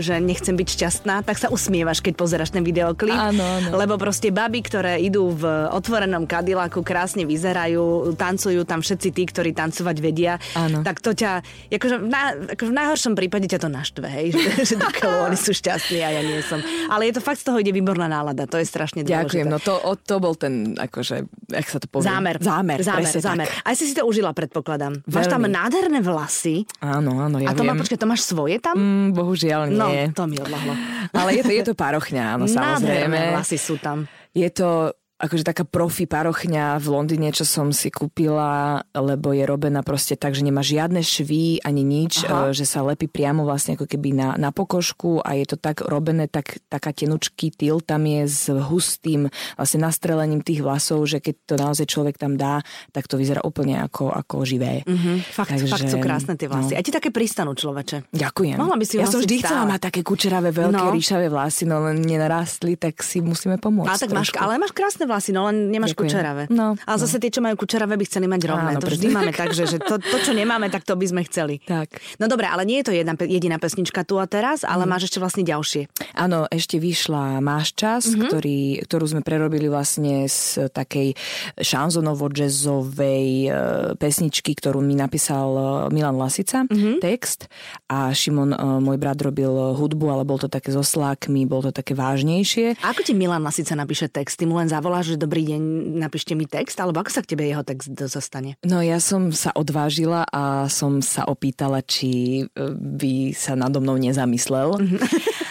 že 0.06 0.18
nechcem 0.18 0.58
byť 0.58 0.68
šťastná, 0.74 1.22
tak 1.22 1.38
sa 1.38 1.46
usmievaš, 1.46 2.02
keď 2.02 2.18
pozeráš 2.18 2.50
ten 2.50 2.66
videoklip. 2.66 3.14
Áno, 3.14 3.42
áno. 3.42 3.68
Lebo 3.78 3.94
proste 3.94 4.34
baby, 4.34 4.66
ktoré 4.66 4.98
idú 4.98 5.30
v 5.30 5.70
otvorenom 5.70 6.26
kadilaku, 6.26 6.82
krásne 6.82 7.22
vyzerajú, 7.22 8.10
tancujú 8.18 8.66
tam 8.66 8.82
všetci 8.82 9.08
tí, 9.14 9.22
ktorí 9.30 9.54
tancovať 9.54 9.96
vedia. 10.02 10.42
Áno. 10.58 10.82
Tak 10.82 10.98
to 10.98 11.14
ťa, 11.14 11.38
akože 11.70 11.96
v, 12.02 12.06
na, 12.10 12.34
ako 12.58 12.62
v 12.66 12.74
najhoršom 12.74 13.14
prípade 13.14 13.46
ťa 13.46 13.62
to 13.62 13.70
naštve, 13.70 14.06
hej, 14.10 14.34
že, 14.34 14.74
že 14.74 14.74
oni 15.30 15.38
sú 15.38 15.54
šťastní 15.54 16.02
a 16.02 16.10
ja 16.10 16.22
nie 16.26 16.42
som. 16.42 16.58
Ale 16.90 17.06
je 17.06 17.14
to 17.14 17.22
fakt 17.22 17.38
z 17.38 17.46
toho 17.46 17.62
ide 17.62 17.70
výborná 17.70 18.10
nálada, 18.10 18.50
to 18.50 18.58
je 18.58 18.66
strašne 18.66 19.06
dôležité. 19.06 19.46
Ďakujem, 19.46 19.46
no 19.46 19.62
to, 19.62 19.78
to 20.02 20.14
bol 20.18 20.34
ten, 20.34 20.74
akože, 20.74 21.30
jak 21.54 21.66
sa 21.70 21.78
to 21.78 21.86
povie? 21.86 22.10
Zámer. 22.10 22.42
Zámer, 22.42 22.82
Zámer, 22.82 23.06
presne 23.06 23.27
zámer. 23.34 23.48
Aj 23.64 23.74
si 23.76 23.84
si 23.84 23.94
to 23.94 24.04
užila, 24.08 24.32
predpokladám. 24.32 25.04
Máš 25.04 25.28
tam 25.28 25.44
Veľmi. 25.44 25.56
nádherné 25.56 26.00
vlasy. 26.00 26.64
Áno, 26.80 27.20
áno, 27.20 27.36
ja 27.42 27.50
a 27.50 27.56
to 27.56 27.62
má, 27.62 27.76
viem. 27.76 27.80
počkaj, 27.84 27.98
to 28.00 28.08
máš 28.08 28.22
svoje 28.24 28.56
tam? 28.60 28.76
Mm, 28.76 29.08
bohužiaľ 29.12 29.60
no, 29.68 29.88
nie. 29.92 30.08
to 30.16 30.24
mi 30.24 30.40
odlahlo. 30.40 30.72
Ale 31.12 31.30
je 31.36 31.42
to, 31.44 31.52
je 31.52 31.64
to 31.68 31.74
parochňa, 31.76 32.40
áno, 32.40 32.44
samozrejme. 32.50 33.12
Nádherné 33.12 33.36
vlasy 33.36 33.58
sú 33.60 33.76
tam. 33.76 34.08
Je 34.32 34.48
to 34.48 34.92
akože 35.18 35.42
taká 35.42 35.62
profi 35.62 36.06
parochňa 36.06 36.78
v 36.78 36.86
Londýne, 36.88 37.28
čo 37.30 37.42
som 37.42 37.68
si 37.68 37.90
kúpila, 37.90 38.80
lebo 38.92 39.30
je 39.30 39.42
robená 39.42 39.82
proste 39.82 40.14
tak, 40.14 40.32
že 40.32 40.40
nemá 40.40 40.62
žiadne 40.62 40.98
švy 40.98 41.58
ani 41.60 41.82
nič, 41.82 42.22
Aha. 42.22 42.50
e, 42.50 42.56
že 42.56 42.62
sa 42.62 42.80
lepí 42.80 43.04
priamo 43.04 43.42
vlastne 43.42 43.74
ako 43.74 43.84
keby 43.84 44.14
na, 44.14 44.28
na 44.34 44.48
pokožku 44.48 45.18
a 45.18 45.34
je 45.34 45.44
to 45.44 45.56
tak 45.56 45.82
robené, 45.82 46.26
tak, 46.26 46.62
taká 46.64 46.94
tenučký 46.94 47.50
tyl 47.50 47.80
tam 47.80 48.02
je 48.02 48.22
s 48.24 48.46
hustým 48.46 49.26
vlastne 49.54 49.82
nastrelením 49.82 50.38
tých 50.38 50.60
vlasov, 50.60 51.02
že 51.04 51.18
keď 51.18 51.34
to 51.44 51.54
naozaj 51.56 51.84
človek 51.84 52.14
tam 52.14 52.38
dá, 52.38 52.62
tak 52.90 53.04
to 53.04 53.18
vyzerá 53.18 53.42
úplne 53.42 53.74
ako, 53.76 54.14
ako 54.14 54.46
živé. 54.46 54.86
Mhm, 54.86 55.26
fakt, 55.26 55.50
Takže, 55.50 55.66
fakt 55.66 55.88
sú 55.88 55.98
krásne 55.98 56.38
tie 56.38 56.46
vlasy. 56.46 56.72
no. 56.72 56.78
A 56.78 56.86
ti 56.86 56.94
také 56.94 57.10
pristanú, 57.10 57.58
človeče. 57.58 58.06
Ďakujem. 58.08 58.54
Mohla 58.54 58.76
by 58.76 58.84
si 58.86 58.94
ja 58.96 59.10
som 59.10 59.18
nosiť 59.18 59.24
vždy 59.24 59.36
stále. 59.36 59.46
chcela 59.50 59.64
mať 59.66 59.80
také 59.82 60.00
kučeravé, 60.02 60.48
veľké, 60.52 60.76
No. 60.78 60.84
no. 60.84 60.94
ríšavé 60.94 61.26
vlasy, 61.26 61.64
no 61.64 61.82
len 61.82 61.98
nenarastli, 61.98 62.76
tak 62.76 63.02
si 63.02 63.18
musíme 63.18 63.58
pomôcť. 63.58 63.88
A 63.88 63.96
tak 63.96 64.12
máš, 64.12 64.30
ale 64.36 64.60
máš 64.60 64.70
krásne 64.70 65.07
vlasy, 65.08 65.32
no 65.32 65.48
len 65.48 65.68
nemáš 65.68 65.92
Ďakujem. 65.92 66.04
kučeravé. 66.06 66.42
No, 66.48 66.76
ale 66.76 66.96
zase 66.98 67.16
tie, 67.16 67.30
čo 67.30 67.40
majú 67.40 67.56
kučeravé, 67.56 67.96
by 67.96 68.04
chceli 68.04 68.26
mať 68.26 68.42
rovné. 68.44 68.70
Áno, 68.70 68.78
to 68.78 68.88
vždy 68.88 69.08
máme 69.08 69.32
tak, 69.32 69.50
že, 69.50 69.64
že 69.66 69.78
to, 69.78 69.96
to, 69.96 70.16
čo 70.20 70.32
nemáme, 70.32 70.68
tak 70.68 70.84
to 70.84 70.92
by 70.92 71.04
sme 71.04 71.24
chceli. 71.24 71.58
Tak. 71.60 71.88
No 72.16 72.26
dobre, 72.26 72.44
ale 72.44 72.62
nie 72.62 72.78
je 72.78 72.86
to 72.86 72.92
jedna, 72.92 73.16
jediná 73.18 73.56
pesnička 73.56 74.04
tu 74.04 74.16
a 74.16 74.26
teraz, 74.26 74.62
ale 74.62 74.84
Mhm. 74.84 74.88
máš 74.88 75.02
ešte 75.06 75.18
vlastne 75.18 75.42
ďalšie. 75.42 75.82
Áno, 76.14 76.44
ešte 76.46 76.76
vyšla 76.76 77.40
Máš 77.40 77.72
čas, 77.72 78.04
Mhm. 78.04 78.10
mm-hmm. 78.10 78.28
ktorý, 78.28 78.58
ktorú 78.84 79.04
sme 79.08 79.22
prerobili 79.22 79.66
vlastne 79.66 80.26
z 80.26 80.68
takej 80.68 81.16
šanzonovo-jazzovej 81.56 83.26
e, 83.40 83.50
pesničky, 83.94 84.52
ktorú 84.52 84.80
mi 84.80 84.94
napísal 84.94 85.48
e, 85.48 85.60
Milan 85.90 86.16
Lasica, 86.16 86.64
Mhm. 86.64 86.68
mm-hmm. 86.68 86.96
text 87.00 87.46
a 87.86 88.10
Šimon, 88.10 88.50
e, 88.50 88.56
môj 88.78 88.96
brat, 88.96 89.18
robil 89.18 89.48
hudbu, 89.74 90.06
ale 90.08 90.22
bol 90.22 90.36
to 90.36 90.46
také 90.46 90.70
so 90.70 90.82
slákmi, 90.82 91.44
bol 91.44 91.62
to 91.62 91.70
také 91.70 91.94
vážnejšie. 91.94 92.80
A 92.80 92.90
ako 92.90 93.02
ti 93.02 93.12
Milan 93.12 93.40
Lasica 93.40 93.72
napíše 93.72 94.08
text? 94.08 94.36
Ty 94.36 94.44
mu 94.44 94.56
len 94.56 94.68
zavoláš, 94.98 95.14
že 95.14 95.22
dobrý 95.22 95.42
deň, 95.54 95.62
napíšte 96.02 96.34
mi 96.34 96.50
text? 96.50 96.74
Alebo 96.82 96.98
ako 96.98 97.10
sa 97.14 97.22
k 97.22 97.30
tebe 97.34 97.46
jeho 97.46 97.62
text 97.62 97.94
dostane? 97.94 98.58
No 98.66 98.82
ja 98.82 98.98
som 98.98 99.30
sa 99.30 99.54
odvážila 99.54 100.26
a 100.26 100.66
som 100.66 100.98
sa 100.98 101.22
opýtala, 101.30 101.86
či 101.86 102.42
e, 102.42 102.44
by 102.74 103.30
sa 103.30 103.54
nado 103.54 103.78
mnou 103.78 103.94
nezamyslel. 103.94 104.74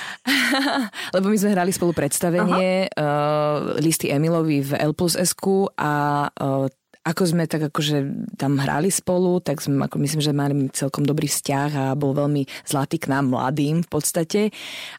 Lebo 1.16 1.26
my 1.32 1.38
sme 1.40 1.56
hrali 1.56 1.72
spolu 1.72 1.96
predstavenie 1.96 2.92
uh, 2.92 3.80
listy 3.80 4.12
Emilovi 4.12 4.60
v 4.60 4.72
L 4.76 4.92
plus 4.92 5.16
SQ 5.16 5.72
a 5.80 6.28
uh, 6.28 6.68
ako 7.08 7.24
sme 7.24 7.48
tak 7.48 7.72
akože 7.72 8.28
tam 8.36 8.60
hrali 8.60 8.92
spolu, 8.92 9.40
tak 9.40 9.64
sme, 9.64 9.88
ako 9.88 9.96
myslím, 10.04 10.20
že 10.20 10.36
mali 10.36 10.68
celkom 10.76 11.08
dobrý 11.08 11.32
vzťah 11.32 11.70
a 11.72 11.86
bol 11.96 12.12
veľmi 12.12 12.44
zlatý 12.68 13.00
k 13.00 13.08
nám, 13.08 13.32
mladým 13.32 13.88
v 13.88 13.90
podstate. 13.90 14.42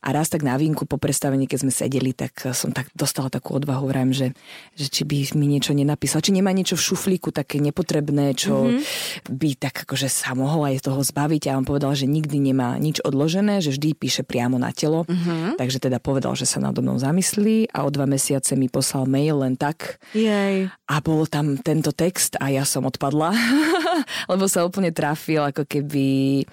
A 0.01 0.09
raz 0.17 0.33
tak 0.33 0.41
na 0.41 0.57
vínku 0.57 0.89
po 0.89 0.97
predstavení, 0.97 1.45
keď 1.45 1.69
sme 1.69 1.73
sedeli, 1.73 2.17
tak 2.17 2.33
som 2.57 2.73
tak 2.73 2.89
dostala 2.97 3.29
takú 3.29 3.61
odvahu, 3.61 3.93
vrajím, 3.93 4.17
že, 4.17 4.29
že 4.73 4.89
či 4.89 5.05
by 5.05 5.37
mi 5.37 5.53
niečo 5.53 5.77
nenapísal, 5.77 6.25
či 6.25 6.33
nemá 6.33 6.49
niečo 6.57 6.81
v 6.81 6.87
šuflíku 6.89 7.29
také 7.29 7.61
nepotrebné, 7.61 8.33
čo 8.33 8.73
mm-hmm. 8.73 9.29
by 9.29 9.51
tak 9.61 9.85
akože 9.85 10.09
sa 10.09 10.33
mohol 10.33 10.65
aj 10.73 10.89
toho 10.89 11.05
zbaviť. 11.05 11.53
A 11.53 11.61
on 11.61 11.69
povedal, 11.69 11.93
že 11.93 12.09
nikdy 12.09 12.41
nemá 12.41 12.81
nič 12.81 13.05
odložené, 13.05 13.61
že 13.61 13.77
vždy 13.77 13.93
píše 13.93 14.23
priamo 14.25 14.57
na 14.57 14.73
telo. 14.73 15.05
Mm-hmm. 15.05 15.61
Takže 15.61 15.79
teda 15.85 16.01
povedal, 16.01 16.33
že 16.33 16.49
sa 16.49 16.57
nado 16.57 16.81
mnou 16.81 16.97
zamyslí 16.97 17.69
a 17.77 17.85
o 17.85 17.93
dva 17.93 18.09
mesiace 18.09 18.57
mi 18.57 18.73
poslal 18.73 19.05
mail 19.05 19.45
len 19.45 19.61
tak, 19.61 20.01
Jej. 20.17 20.73
a 20.73 20.95
bol 21.05 21.29
tam 21.29 21.61
tento 21.61 21.93
text 21.99 22.39
a 22.39 22.47
ja 22.55 22.63
som 22.63 22.87
odpadla, 22.87 23.35
lebo 24.31 24.47
sa 24.47 24.63
úplne 24.63 24.95
trafil, 24.95 25.43
ako 25.43 25.67
keby... 25.67 26.47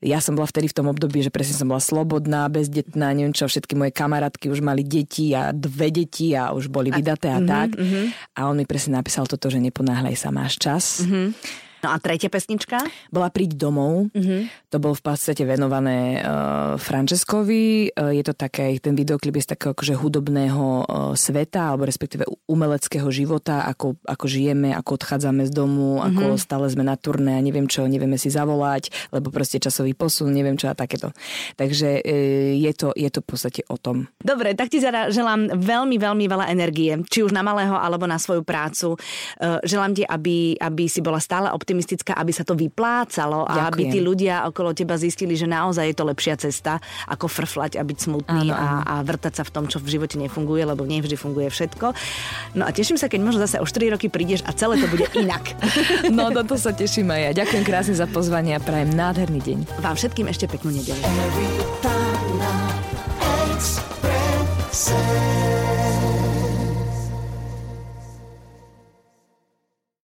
Ja 0.00 0.16
som 0.16 0.32
bola 0.32 0.48
vtedy 0.48 0.72
v 0.72 0.76
tom 0.80 0.88
období, 0.88 1.20
že 1.20 1.28
presne 1.28 1.60
som 1.60 1.68
bola 1.68 1.80
slobodná, 1.80 2.48
bezdetná, 2.48 3.12
neviem 3.12 3.36
čo, 3.36 3.44
všetky 3.44 3.76
moje 3.76 3.92
kamarátky 3.92 4.48
už 4.48 4.64
mali 4.64 4.80
deti 4.80 5.36
a 5.36 5.52
dve 5.52 5.92
deti 5.92 6.32
a 6.32 6.56
už 6.56 6.72
boli 6.72 6.88
vydaté 6.88 7.28
a, 7.28 7.36
a 7.36 7.44
tak. 7.44 7.76
A 8.32 8.48
on 8.48 8.56
mi 8.56 8.64
presne 8.64 8.96
napísal 8.96 9.28
toto, 9.28 9.52
že 9.52 9.60
neponáhľaj 9.60 10.16
sa, 10.16 10.32
máš 10.32 10.56
čas. 10.56 11.04
No 11.80 11.88
a 11.92 11.96
tretia 11.96 12.28
pesnička? 12.28 12.84
Bola 13.08 13.32
Príď 13.32 13.56
domov. 13.56 14.12
Mm-hmm. 14.12 14.68
To 14.68 14.76
bolo 14.76 14.92
v 14.92 15.02
podstate 15.06 15.48
venované 15.48 16.20
uh, 16.20 16.76
Francescovi. 16.76 17.88
Uh, 17.94 18.12
je 18.12 18.24
to 18.26 18.36
také, 18.36 18.76
ten 18.82 18.92
videoklip 18.92 19.40
je 19.40 19.48
z 19.48 19.50
takého 19.56 19.72
akože 19.72 19.94
hudobného 19.96 20.64
uh, 20.84 20.84
sveta, 21.16 21.72
alebo 21.72 21.88
respektíve 21.88 22.28
umeleckého 22.44 23.08
života, 23.08 23.64
ako, 23.64 23.96
ako 24.04 24.26
žijeme, 24.28 24.76
ako 24.76 25.00
odchádzame 25.00 25.48
z 25.48 25.52
domu, 25.56 25.98
mm-hmm. 25.98 26.08
ako 26.12 26.24
stále 26.36 26.66
sme 26.68 26.84
na 26.84 27.00
turné 27.00 27.38
a 27.38 27.40
neviem 27.40 27.64
čo, 27.64 27.88
nevieme 27.88 28.20
si 28.20 28.28
zavolať, 28.28 28.92
lebo 29.14 29.32
proste 29.32 29.56
časový 29.56 29.96
posun, 29.96 30.34
neviem 30.36 30.60
čo 30.60 30.68
a 30.68 30.76
takéto. 30.76 31.16
Takže 31.56 32.04
uh, 32.04 32.52
je, 32.60 32.72
to, 32.76 32.92
je 32.92 33.08
to 33.08 33.24
v 33.24 33.26
podstate 33.26 33.60
o 33.72 33.80
tom. 33.80 34.10
Dobre, 34.20 34.52
tak 34.52 34.68
ti 34.68 34.82
teda 34.82 35.08
želám 35.08 35.56
veľmi, 35.56 35.96
veľmi 35.96 36.24
veľa 36.28 36.52
energie, 36.52 37.00
či 37.08 37.24
už 37.24 37.32
na 37.32 37.40
malého, 37.40 37.72
alebo 37.72 38.04
na 38.04 38.20
svoju 38.20 38.44
prácu. 38.44 39.00
Uh, 39.40 39.62
Želám 39.64 39.92
ti, 39.94 40.02
aby, 40.02 40.58
aby 40.58 40.90
si 40.90 40.98
bola 40.98 41.22
stále 41.22 41.46
optimistická, 41.46 41.69
aby 41.74 42.32
sa 42.32 42.42
to 42.42 42.54
vyplácalo 42.56 43.46
a 43.46 43.70
aby 43.70 43.86
Ďakujem. 43.86 43.92
tí 43.92 43.98
ľudia 44.00 44.34
okolo 44.48 44.74
teba 44.74 44.96
zistili, 44.96 45.34
že 45.36 45.46
naozaj 45.46 45.90
je 45.90 45.96
to 45.96 46.04
lepšia 46.06 46.34
cesta, 46.40 46.78
ako 47.06 47.26
frflať 47.30 47.78
a 47.78 47.82
byť 47.84 47.98
smutný 47.98 48.50
a, 48.52 48.82
a 48.82 48.94
vrtať 49.04 49.40
sa 49.40 49.44
v 49.46 49.50
tom, 49.52 49.64
čo 49.70 49.78
v 49.78 49.88
živote 49.98 50.16
nefunguje, 50.18 50.64
lebo 50.66 50.82
nevždy 50.84 51.16
funguje 51.16 51.48
všetko. 51.52 51.92
No 52.56 52.66
a 52.66 52.70
teším 52.70 52.96
sa, 52.96 53.06
keď 53.06 53.20
možno 53.22 53.40
zase 53.44 53.60
o 53.60 53.66
4 53.66 53.94
roky 53.94 54.10
prídeš 54.10 54.42
a 54.46 54.54
celé 54.54 54.80
to 54.80 54.86
bude 54.90 55.06
inak. 55.22 55.54
No, 56.10 56.30
na 56.30 56.42
to 56.42 56.58
sa 56.58 56.74
teším 56.74 57.10
aj 57.10 57.20
ja. 57.20 57.30
Ďakujem 57.44 57.64
krásne 57.64 57.94
za 57.94 58.06
pozvanie 58.10 58.56
a 58.56 58.60
prajem 58.60 58.90
nádherný 58.92 59.40
deň. 59.40 59.58
Vám 59.84 59.96
všetkým 59.96 60.26
ešte 60.28 60.48
peknú 60.50 60.74
nedelu. 60.74 60.98
Evita 61.00 61.96
na 62.40 62.54
Expresse. 63.54 65.29